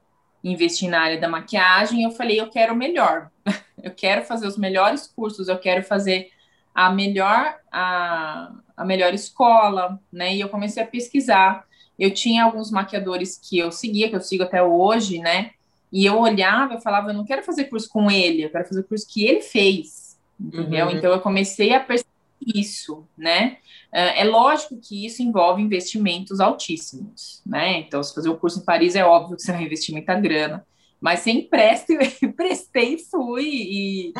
[0.42, 3.30] investir na área da maquiagem, eu falei, eu quero o melhor.
[3.84, 6.32] eu quero fazer os melhores cursos, eu quero fazer
[6.74, 10.34] a melhor a, a melhor escola, né?
[10.34, 11.66] E eu comecei a pesquisar.
[12.00, 15.52] Eu tinha alguns maquiadores que eu seguia, que eu sigo até hoje, né?
[15.92, 18.82] E eu olhava, eu falava, eu não quero fazer curso com ele, eu quero fazer
[18.82, 20.88] o curso que ele fez, entendeu?
[20.88, 20.92] Uhum.
[20.94, 22.10] Então eu comecei a perceber
[22.46, 23.58] isso, né?
[23.92, 27.80] É, é lógico que isso envolve investimentos altíssimos, né?
[27.80, 30.16] Então, se fazer o um curso em Paris, é óbvio que você vai investir muita
[30.16, 30.66] grana.
[31.00, 31.98] Mas sem preste,
[32.36, 34.14] prestei e fui, e,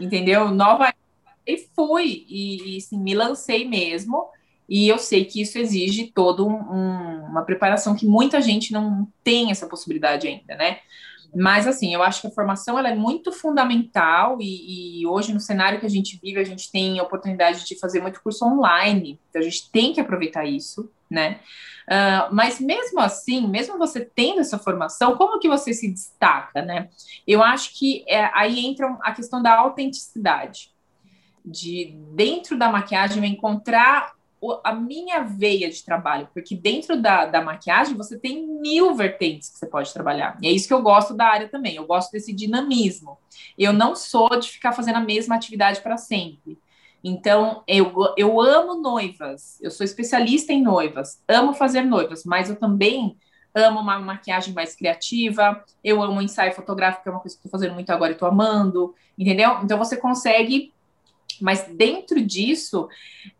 [0.00, 0.50] entendeu?
[0.50, 0.92] Nova
[1.46, 4.28] e fui, e, e sim, me lancei mesmo.
[4.68, 9.08] E eu sei que isso exige toda um, um, uma preparação que muita gente não
[9.24, 10.78] tem essa possibilidade ainda, né?
[11.34, 15.40] Mas, assim, eu acho que a formação ela é muito fundamental e, e, hoje, no
[15.40, 19.20] cenário que a gente vive, a gente tem a oportunidade de fazer muito curso online,
[19.28, 21.40] então a gente tem que aproveitar isso, né?
[21.86, 26.88] Uh, mas mesmo assim, mesmo você tendo essa formação, como que você se destaca, né?
[27.26, 30.70] Eu acho que é, aí entra a questão da autenticidade,
[31.44, 34.12] de dentro da maquiagem encontrar
[34.64, 39.58] a minha veia de trabalho, porque dentro da, da maquiagem você tem mil vertentes que
[39.58, 40.38] você pode trabalhar.
[40.40, 41.76] E é isso que eu gosto da área também.
[41.76, 43.18] Eu gosto desse dinamismo.
[43.58, 46.58] Eu não sou de ficar fazendo a mesma atividade para sempre.
[47.02, 52.56] Então, eu, eu amo noivas, eu sou especialista em noivas, amo fazer noivas, mas eu
[52.56, 53.16] também
[53.54, 57.50] amo uma maquiagem mais criativa, eu amo ensaio fotográfico, que é uma coisa que estou
[57.50, 59.60] fazendo muito agora e estou amando, entendeu?
[59.62, 60.72] Então, você consegue
[61.40, 62.88] mas dentro disso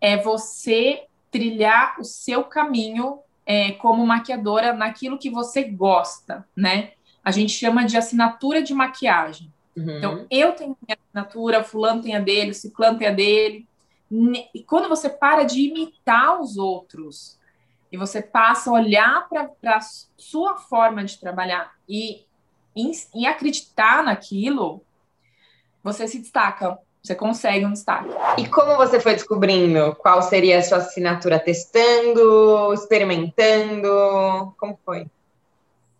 [0.00, 6.92] é você trilhar o seu caminho é, como maquiadora naquilo que você gosta, né?
[7.24, 9.52] A gente chama de assinatura de maquiagem.
[9.76, 9.96] Uhum.
[9.96, 13.66] Então, eu tenho minha assinatura, fulano tem a dele, ciclano tem a dele.
[14.54, 17.38] E quando você para de imitar os outros
[17.90, 19.80] e você passa a olhar para a
[20.16, 22.24] sua forma de trabalhar e,
[22.74, 24.82] e, e acreditar naquilo,
[25.82, 28.10] você se destaca você consegue um destaque.
[28.36, 31.38] E como você foi descobrindo qual seria a sua assinatura?
[31.38, 34.54] Testando, experimentando?
[34.58, 35.06] Como foi?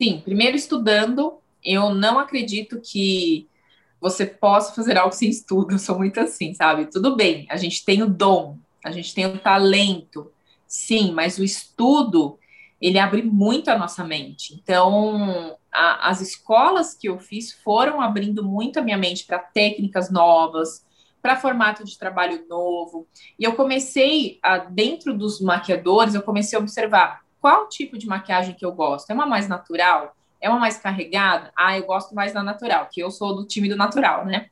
[0.01, 1.39] Sim, primeiro estudando.
[1.65, 3.49] Eu não acredito que
[4.01, 5.75] você possa fazer algo sem estudo.
[5.75, 6.87] Eu sou muito assim, sabe?
[6.87, 10.31] Tudo bem, a gente tem o dom, a gente tem o talento,
[10.67, 12.39] sim, mas o estudo
[12.81, 14.55] ele abre muito a nossa mente.
[14.55, 20.11] Então, a, as escolas que eu fiz foram abrindo muito a minha mente para técnicas
[20.11, 20.85] novas,
[21.29, 23.07] para formato de trabalho novo.
[23.39, 28.55] E eu comecei, a, dentro dos maquiadores, eu comecei a observar qual tipo de maquiagem
[28.55, 29.11] que eu gosto.
[29.11, 30.16] É uma mais natural?
[30.41, 31.53] É uma mais carregada?
[31.55, 34.47] Ah, eu gosto mais da natural, que eu sou do time do natural, né?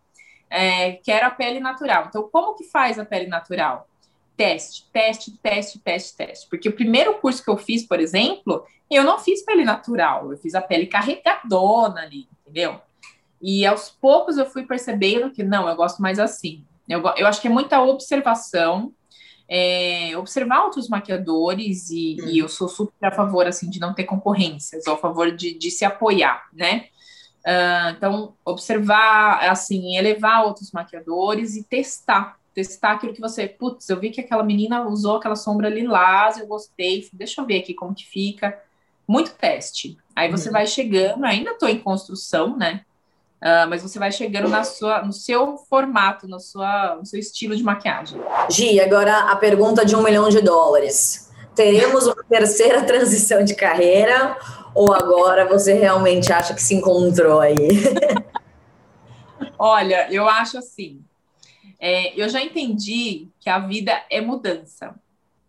[0.50, 2.08] É, quero a pele natural.
[2.08, 3.88] Então, como que faz a pele natural?
[4.36, 6.46] Teste, teste, teste, teste, teste.
[6.50, 10.36] Porque o primeiro curso que eu fiz, por exemplo, eu não fiz pele natural, eu
[10.36, 12.78] fiz a pele carregadona ali, entendeu?
[13.40, 16.64] E aos poucos eu fui percebendo que não, eu gosto mais assim.
[16.88, 18.92] Eu, eu acho que é muita observação,
[19.48, 24.04] é, observar outros maquiadores e, e, eu sou super a favor assim de não ter
[24.04, 26.86] concorrência, sou a favor de, de se apoiar, né?
[27.46, 34.00] Uh, então, observar, assim, elevar outros maquiadores e testar, testar aquilo que você, putz, eu
[34.00, 37.94] vi que aquela menina usou aquela sombra lilás, eu gostei, deixa eu ver aqui como
[37.94, 38.60] que fica.
[39.06, 39.96] Muito teste.
[40.16, 40.54] Aí você uhum.
[40.54, 42.84] vai chegando, ainda estou em construção, né?
[43.46, 47.54] Uh, mas você vai chegando na sua, no seu formato, no, sua, no seu estilo
[47.54, 48.20] de maquiagem.
[48.50, 51.32] Gi, agora a pergunta de um milhão de dólares.
[51.54, 54.36] Teremos uma terceira transição de carreira
[54.74, 57.56] ou agora você realmente acha que se encontrou aí?
[59.56, 61.00] Olha, eu acho assim.
[61.78, 64.92] É, eu já entendi que a vida é mudança.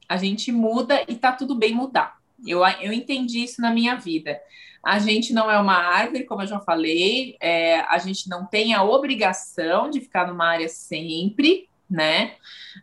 [0.07, 2.17] A gente muda e tá tudo bem mudar.
[2.45, 4.39] Eu, eu entendi isso na minha vida.
[4.87, 8.73] A gente não é uma árvore, como eu já falei, é, a gente não tem
[8.73, 12.35] a obrigação de ficar numa área sempre, né?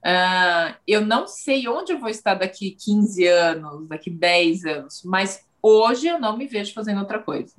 [0.04, 5.46] Uh, eu não sei onde eu vou estar daqui 15 anos, daqui 10 anos, mas
[5.62, 7.54] hoje eu não me vejo fazendo outra coisa.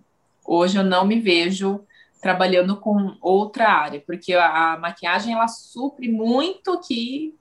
[0.46, 1.84] Hoje eu não me vejo
[2.22, 7.34] trabalhando com outra área, porque a, a maquiagem ela supre muito que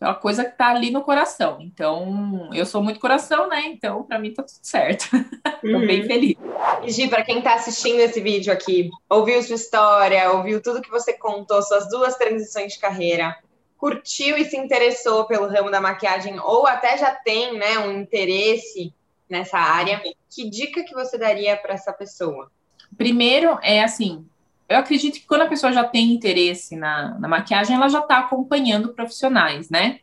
[0.00, 1.58] é uma coisa que tá ali no coração.
[1.60, 3.66] Então, eu sou muito coração, né?
[3.66, 5.10] Então, para mim tá tudo certo.
[5.60, 5.86] Tô uhum.
[5.86, 6.36] bem feliz.
[6.82, 10.90] E Gi, para quem tá assistindo esse vídeo aqui, ouviu sua história, ouviu tudo que
[10.90, 13.36] você contou, suas duas transições de carreira,
[13.76, 18.94] curtiu e se interessou pelo ramo da maquiagem ou até já tem, né, um interesse
[19.28, 22.50] nessa área, que dica que você daria para essa pessoa?
[22.96, 24.26] Primeiro é assim,
[24.70, 28.20] eu acredito que quando a pessoa já tem interesse na, na maquiagem, ela já está
[28.20, 29.98] acompanhando profissionais, né?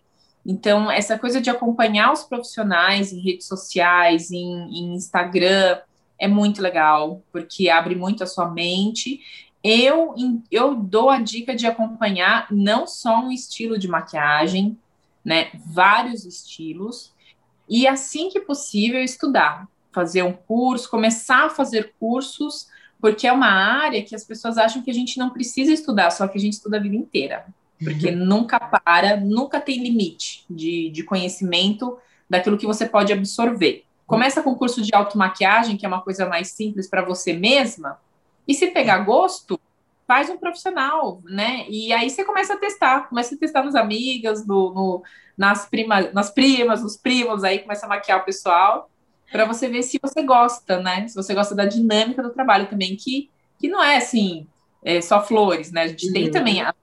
[0.46, 5.80] Então, essa coisa de acompanhar os profissionais em redes sociais, em, em Instagram,
[6.20, 9.22] é muito legal, porque abre muito a sua mente.
[9.64, 10.14] Eu,
[10.52, 14.78] eu dou a dica de acompanhar não só um estilo de maquiagem,
[15.24, 15.50] né?
[15.66, 17.14] Vários estilos,
[17.70, 22.68] e assim que possível estudar, fazer um curso, começar a fazer cursos
[23.00, 26.28] porque é uma área que as pessoas acham que a gente não precisa estudar, só
[26.28, 27.46] que a gente estuda a vida inteira.
[27.84, 28.26] Porque uhum.
[28.26, 31.98] nunca para, nunca tem limite de, de conhecimento
[32.30, 33.86] daquilo que você pode absorver.
[34.06, 38.00] Começa com o curso de automaquiagem, que é uma coisa mais simples para você mesma,
[38.48, 39.60] E se pegar gosto,
[40.08, 41.66] faz um profissional, né?
[41.70, 45.04] E aí você começa a testar, começa a testar nos amigas, no, no
[45.38, 48.90] nas, prima, nas primas, nos primos, aí começa a maquiar o pessoal,
[49.32, 51.08] para você ver se você gosta, né?
[51.08, 54.48] Se você gosta da dinâmica do trabalho também, que, que não é assim,
[54.84, 55.84] é só flores, né?
[55.84, 56.14] A gente uhum.
[56.14, 56.74] tem também a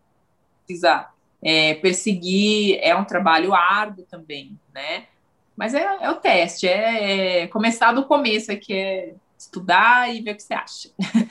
[0.67, 1.09] precisa
[1.43, 5.05] é, perseguir, é um trabalho árduo também, né?
[5.57, 10.21] Mas é, é o teste, é, é começar do começo, é que é estudar e
[10.21, 10.89] ver o que você acha.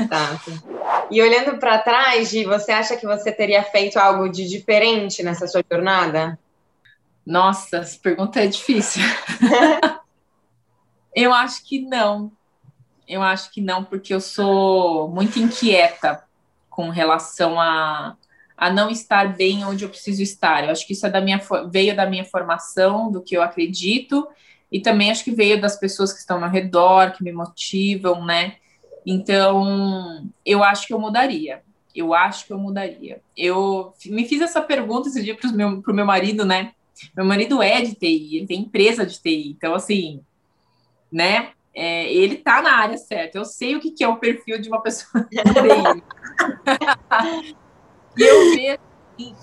[0.09, 0.39] Tá.
[1.09, 5.47] E olhando para trás, Gi, você acha que você teria feito algo de diferente nessa
[5.47, 6.39] sua jornada?
[7.25, 9.01] Nossa, essa pergunta é difícil.
[11.15, 12.31] eu acho que não.
[13.07, 16.23] Eu acho que não, porque eu sou muito inquieta
[16.69, 18.15] com relação a,
[18.57, 20.63] a não estar bem onde eu preciso estar.
[20.63, 21.39] Eu acho que isso é da minha,
[21.69, 24.27] veio da minha formação, do que eu acredito,
[24.71, 28.55] e também acho que veio das pessoas que estão ao redor, que me motivam, né?
[29.05, 31.61] Então, eu acho que eu mudaria.
[31.93, 33.21] Eu acho que eu mudaria.
[33.37, 36.71] Eu me fiz essa pergunta esse dia para o meu, meu marido, né?
[37.15, 39.49] Meu marido é de TI, ele tem empresa de TI.
[39.49, 40.21] Então, assim,
[41.13, 41.51] né?
[41.75, 43.37] É, ele tá na área certa.
[43.37, 45.27] Eu sei o que, que é o perfil de uma pessoa
[48.17, 48.79] e eu vejo,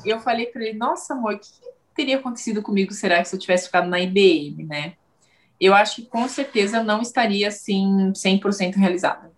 [0.04, 1.48] eu falei para ele, nossa, amor, o que
[1.94, 4.94] teria acontecido comigo, será que se eu tivesse ficado na IBM, né?
[5.60, 9.30] Eu acho que com certeza não estaria, assim, 100% realizada,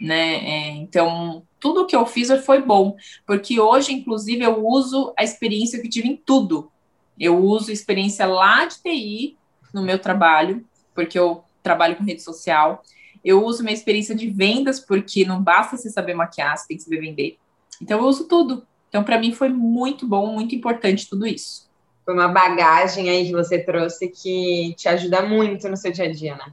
[0.00, 0.36] né?
[0.36, 5.80] É, então, tudo que eu fiz foi bom, porque hoje, inclusive, eu uso a experiência
[5.80, 6.70] que tive em tudo,
[7.18, 9.36] eu uso experiência lá de TI
[9.72, 10.64] no meu trabalho,
[10.94, 12.82] porque eu trabalho com rede social.
[13.24, 16.82] Eu uso minha experiência de vendas, porque não basta você saber maquiar, você tem que
[16.84, 17.38] saber vender.
[17.82, 18.64] Então, eu uso tudo.
[18.88, 21.68] Então, para mim, foi muito bom, muito importante tudo isso.
[22.04, 26.12] Foi uma bagagem aí que você trouxe que te ajuda muito no seu dia a
[26.12, 26.52] dia, né?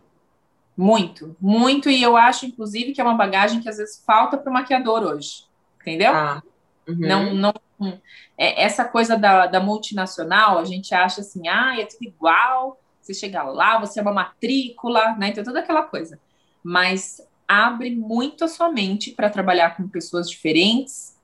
[0.76, 1.90] Muito, muito.
[1.90, 5.04] E eu acho, inclusive, que é uma bagagem que às vezes falta para o maquiador
[5.04, 5.44] hoje.
[5.82, 6.14] Entendeu?
[6.14, 6.42] Ah,
[6.88, 6.96] uhum.
[6.98, 7.54] Não, não
[8.38, 13.14] é, essa coisa da, da, multinacional, a gente acha assim, ah, é tudo igual, você
[13.14, 15.30] chega lá, você é uma matrícula, né?
[15.30, 16.20] Então, toda aquela coisa.
[16.64, 21.18] Mas abre muito a sua mente para trabalhar com pessoas diferentes.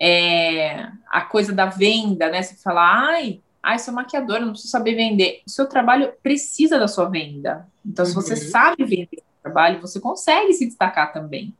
[0.00, 2.42] É, a coisa da venda, né?
[2.42, 5.42] Você fala, ai, ai, sou maquiadora, não preciso saber vender.
[5.46, 7.66] O seu trabalho precisa da sua venda.
[7.84, 8.50] Então, se você uhum.
[8.50, 11.54] sabe vender o trabalho, você consegue se destacar também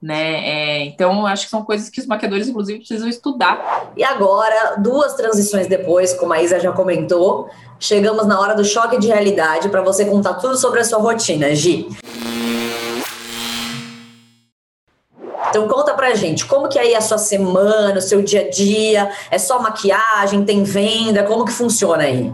[0.00, 0.48] né?
[0.48, 3.92] É, então, acho que são coisas que os maquiadores, inclusive, precisam estudar.
[3.96, 7.48] E agora, duas transições depois, como a Isa já comentou,
[7.80, 11.54] chegamos na hora do choque de realidade para você contar tudo sobre a sua rotina,
[11.54, 11.88] Gi.
[15.48, 18.50] Então conta pra gente, como que é aí a sua semana, o seu dia a
[18.50, 19.10] dia?
[19.30, 21.22] É só maquiagem, tem venda?
[21.22, 22.30] Como que funciona aí?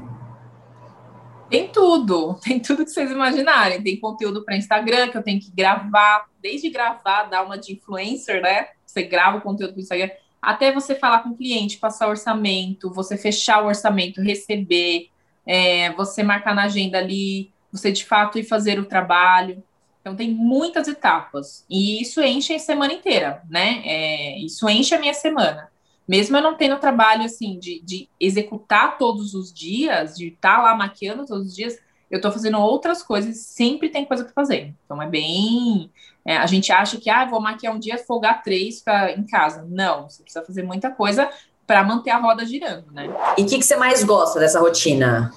[1.52, 3.82] Tem tudo, tem tudo que vocês imaginarem.
[3.82, 8.40] Tem conteúdo para Instagram que eu tenho que gravar, desde gravar, dar uma de influencer,
[8.40, 8.68] né?
[8.86, 13.18] Você grava o conteúdo para Instagram, até você falar com o cliente, passar orçamento, você
[13.18, 15.10] fechar o orçamento, receber,
[15.46, 19.62] é, você marcar na agenda ali, você de fato ir fazer o trabalho.
[20.00, 23.82] Então tem muitas etapas e isso enche a semana inteira, né?
[23.84, 25.70] É, isso enche a minha semana
[26.12, 30.62] mesmo eu não tendo trabalho assim de, de executar todos os dias, de estar tá
[30.62, 31.78] lá maquiando todos os dias,
[32.10, 34.74] eu estou fazendo outras coisas, sempre tem coisa para fazer.
[34.84, 35.90] Então é bem.
[36.22, 39.66] É, a gente acha que ah, vou maquiar um dia, folgar três pra, em casa.
[39.66, 41.30] Não, você precisa fazer muita coisa
[41.66, 43.08] para manter a roda girando, né?
[43.38, 45.32] E o que, que você mais gosta dessa rotina?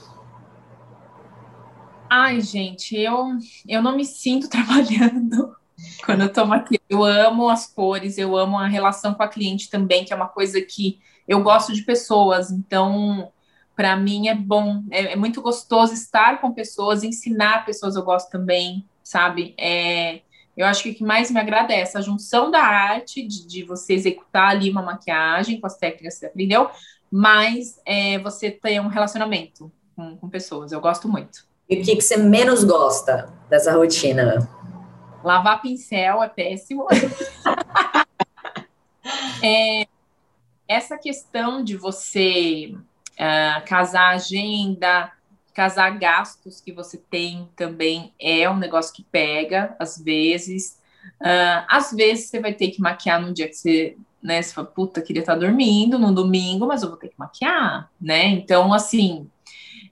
[2.09, 3.29] Ai, gente, eu,
[3.65, 5.55] eu não me sinto trabalhando.
[6.05, 9.69] Quando eu tomo aqui, eu amo as cores, eu amo a relação com a cliente
[9.69, 13.31] também, que é uma coisa que eu gosto de pessoas, então
[13.75, 18.29] para mim é bom, é, é, muito gostoso estar com pessoas, ensinar pessoas eu gosto
[18.29, 19.53] também, sabe?
[19.59, 20.21] É,
[20.55, 23.63] eu acho que o que mais me agrada é essa junção da arte, de, de
[23.63, 26.69] você executar ali uma maquiagem com as técnicas que você aprendeu,
[27.11, 31.45] mas é, você ter um relacionamento com, com pessoas, eu gosto muito.
[31.69, 34.47] E o que, que você menos gosta dessa rotina?
[35.25, 36.85] Lavar pincel é péssimo.
[39.43, 39.87] é,
[40.67, 42.75] essa questão de você
[43.13, 45.11] uh, casar agenda,
[45.51, 50.79] casar gastos que você tem também é um negócio que pega, às vezes.
[51.19, 54.43] Uh, às vezes você vai ter que maquiar no dia que você, né?
[54.43, 58.25] Você fala, puta, queria estar dormindo no domingo, mas eu vou ter que maquiar, né?
[58.25, 59.27] Então, assim,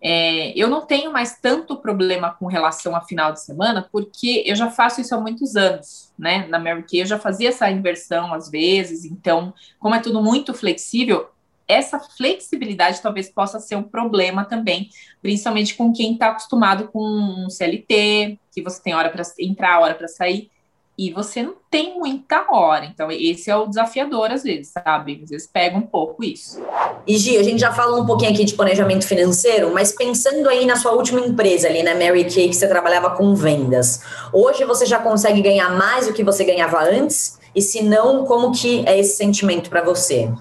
[0.06, 4.54] é, eu não tenho mais tanto problema com relação a final de semana, porque eu
[4.54, 6.46] já faço isso há muitos anos, né?
[6.48, 10.54] Na Mary Kay eu já fazia essa inversão às vezes, então, como é tudo muito
[10.54, 11.30] flexível,
[11.66, 14.90] essa flexibilidade talvez possa ser um problema também,
[15.22, 19.96] principalmente com quem está acostumado com um CLT, que você tem hora para entrar, hora
[19.96, 20.52] para sair.
[20.98, 22.86] E você não tem muita hora.
[22.86, 25.22] Então, esse é o desafiador às vezes, sabe?
[25.24, 26.62] Às vezes pega um pouco isso.
[27.08, 30.66] E Gi, a gente já falou um pouquinho aqui de planejamento financeiro, mas pensando aí
[30.66, 34.02] na sua última empresa ali, na Mary Kay, que você trabalhava com vendas.
[34.32, 37.40] Hoje você já consegue ganhar mais do que você ganhava antes?
[37.56, 40.32] E se não, como que é esse sentimento para você?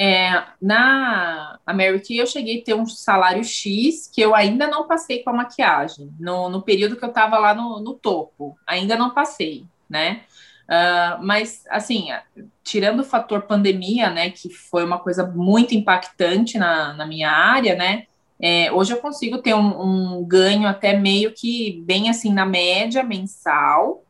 [0.00, 5.22] É, na American eu cheguei a ter um salário X que eu ainda não passei
[5.22, 6.10] com a maquiagem.
[6.18, 10.22] No, no período que eu estava lá no, no, topo, ainda não passei, né?
[10.64, 12.08] Uh, mas, assim,
[12.64, 17.74] tirando o fator pandemia, né, que foi uma coisa muito impactante na, na minha área,
[17.74, 18.04] né,
[18.40, 23.02] é, hoje eu consigo ter um, um ganho até meio que bem assim na média
[23.02, 24.04] mensal,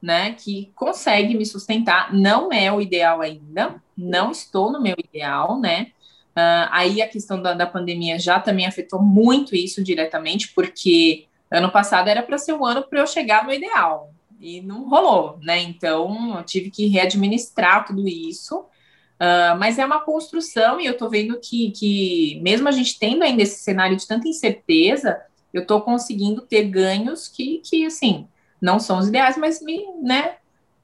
[0.00, 2.12] né, que consegue me sustentar.
[2.12, 5.88] Não é o ideal ainda, não estou no meu ideal, né?
[6.36, 11.70] Uh, aí a questão da, da, pandemia já também afetou muito isso diretamente, porque ano
[11.70, 15.62] passado era para ser um ano para eu chegar no ideal e não rolou, né?
[15.62, 18.66] Então eu tive que readministrar tudo isso.
[19.14, 23.22] Uh, mas é uma construção e eu tô vendo que, que, mesmo a gente tendo
[23.22, 25.22] ainda esse cenário de tanta incerteza,
[25.52, 28.26] eu tô conseguindo ter ganhos que, que assim,
[28.60, 30.34] não são os ideais, mas me, né,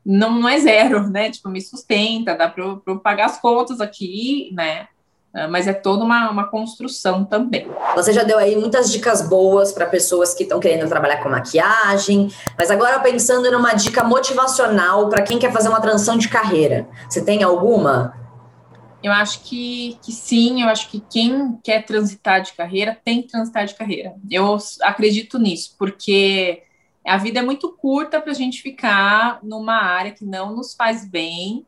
[0.04, 1.30] não, não é zero, né?
[1.30, 4.88] Tipo, me sustenta, dá para eu, pagar as contas aqui, né?
[5.32, 7.68] Ah, mas é toda uma, uma construção também.
[7.94, 12.32] Você já deu aí muitas dicas boas para pessoas que estão querendo trabalhar com maquiagem,
[12.58, 16.88] mas agora pensando numa dica motivacional para quem quer fazer uma transição de carreira.
[17.08, 18.18] Você tem alguma?
[19.02, 23.28] Eu acho que, que sim, eu acho que quem quer transitar de carreira tem que
[23.28, 24.14] transitar de carreira.
[24.28, 26.64] Eu acredito nisso, porque
[27.06, 31.04] a vida é muito curta para a gente ficar numa área que não nos faz
[31.08, 31.64] bem.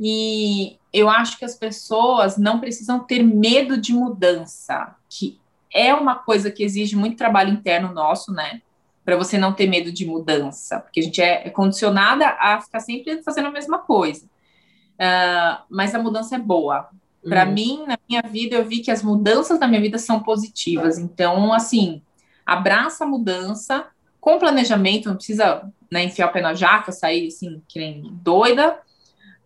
[0.00, 5.38] E eu acho que as pessoas não precisam ter medo de mudança, que
[5.72, 8.62] é uma coisa que exige muito trabalho interno nosso, né?
[9.04, 12.80] Para você não ter medo de mudança, porque a gente é, é condicionada a ficar
[12.80, 14.24] sempre fazendo a mesma coisa.
[14.94, 16.88] Uh, mas a mudança é boa.
[17.22, 17.52] Para uhum.
[17.52, 20.98] mim, na minha vida, eu vi que as mudanças da minha vida são positivas.
[20.98, 22.00] Então, assim,
[22.46, 23.86] abraça a mudança,
[24.18, 28.78] com planejamento, não precisa né, enfiar o pé na jaca, sair assim, que nem doida,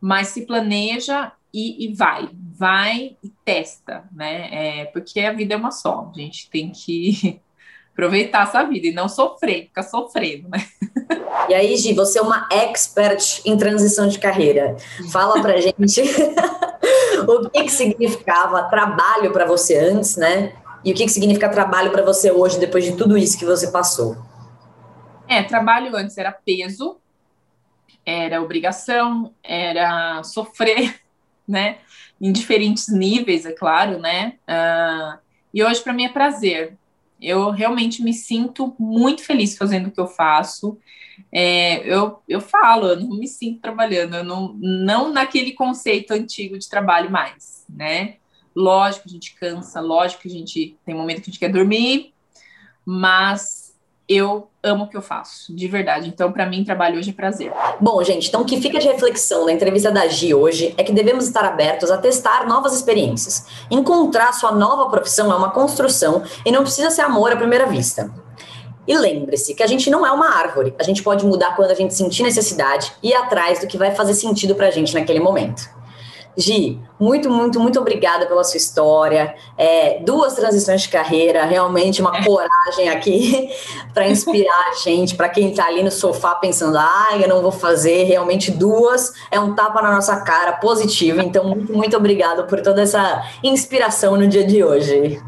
[0.04, 2.28] mas se planeja e, e vai,
[2.58, 4.48] vai e testa, né?
[4.52, 7.40] É, porque a vida é uma só, a gente tem que
[7.90, 10.62] aproveitar essa vida e não sofrer, ficar sofrendo, né?
[11.48, 14.76] E aí, Gi, você é uma expert em transição de carreira.
[15.10, 16.02] Fala pra gente
[17.26, 20.52] o que, que significava trabalho para você antes, né?
[20.84, 23.68] E o que, que significa trabalho para você hoje, depois de tudo isso que você
[23.68, 24.18] passou.
[25.26, 27.00] É, trabalho antes era peso,
[28.04, 31.00] era obrigação, era sofrer,
[31.46, 31.78] né?
[32.20, 34.34] Em diferentes níveis, é claro, né?
[34.48, 35.18] Uh,
[35.52, 36.76] e hoje, para mim, é prazer.
[37.20, 40.78] Eu realmente me sinto muito feliz fazendo o que eu faço.
[41.32, 46.58] É, eu, eu falo, eu não me sinto trabalhando, eu não, não naquele conceito antigo
[46.58, 48.16] de trabalho mais, né?
[48.54, 51.50] Lógico que a gente cansa, lógico que a gente tem momento que a gente quer
[51.50, 52.12] dormir,
[52.84, 53.63] mas
[54.08, 56.08] eu amo o que eu faço, de verdade.
[56.08, 57.52] Então, para mim, trabalho hoje é prazer.
[57.80, 60.92] Bom, gente, então o que fica de reflexão na entrevista da Gi hoje é que
[60.92, 63.46] devemos estar abertos a testar novas experiências.
[63.70, 68.12] Encontrar sua nova profissão é uma construção e não precisa ser amor à primeira vista.
[68.86, 70.74] E lembre-se que a gente não é uma árvore.
[70.78, 73.94] A gente pode mudar quando a gente sentir necessidade e ir atrás do que vai
[73.94, 75.68] fazer sentido para a gente naquele momento.
[76.36, 79.34] Gi, muito, muito, muito obrigada pela sua história.
[79.56, 82.24] É, duas transições de carreira, realmente uma é.
[82.24, 83.50] coragem aqui
[83.94, 87.52] para inspirar a gente, para quem está ali no sofá pensando, ah, eu não vou
[87.52, 91.20] fazer, realmente duas é um tapa na nossa cara positivo.
[91.20, 95.20] Então, muito, muito obrigada por toda essa inspiração no dia de hoje.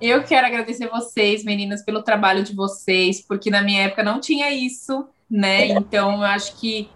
[0.00, 4.50] Eu quero agradecer vocês, meninas, pelo trabalho de vocês, porque na minha época não tinha
[4.50, 5.68] isso, né?
[5.68, 6.90] Então, eu acho que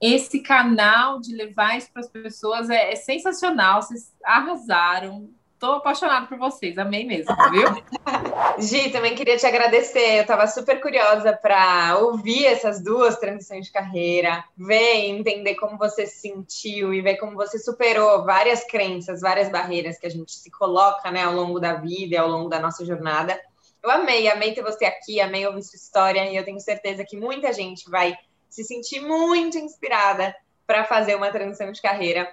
[0.00, 3.82] esse canal de levar isso para as pessoas é, é, sensacional.
[3.82, 5.30] Vocês arrasaram.
[5.54, 7.66] Estou apaixonada por vocês, amei mesmo, viu?
[8.60, 10.18] Gi, também queria te agradecer.
[10.18, 16.06] Eu estava super curiosa para ouvir essas duas transições de carreira, ver entender como você
[16.06, 20.50] se sentiu e ver como você superou várias crenças, várias barreiras que a gente se
[20.50, 23.40] coloca né, ao longo da vida e ao longo da nossa jornada.
[23.82, 27.16] Eu amei, amei ter você aqui, amei ouvir sua história e eu tenho certeza que
[27.16, 28.14] muita gente vai
[28.56, 30.34] se sentir muito inspirada
[30.66, 32.32] para fazer uma transição de carreira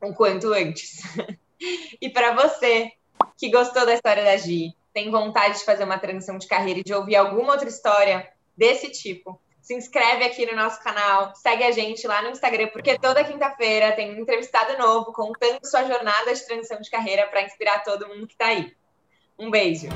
[0.00, 1.02] um quanto antes.
[2.00, 2.92] e para você
[3.36, 6.84] que gostou da história da Gi, tem vontade de fazer uma transição de carreira e
[6.84, 11.72] de ouvir alguma outra história desse tipo, se inscreve aqui no nosso canal, segue a
[11.72, 16.46] gente lá no Instagram, porque toda quinta-feira tem um entrevistado novo contando sua jornada de
[16.46, 18.72] transição de carreira para inspirar todo mundo que está aí.
[19.36, 19.88] Um beijo!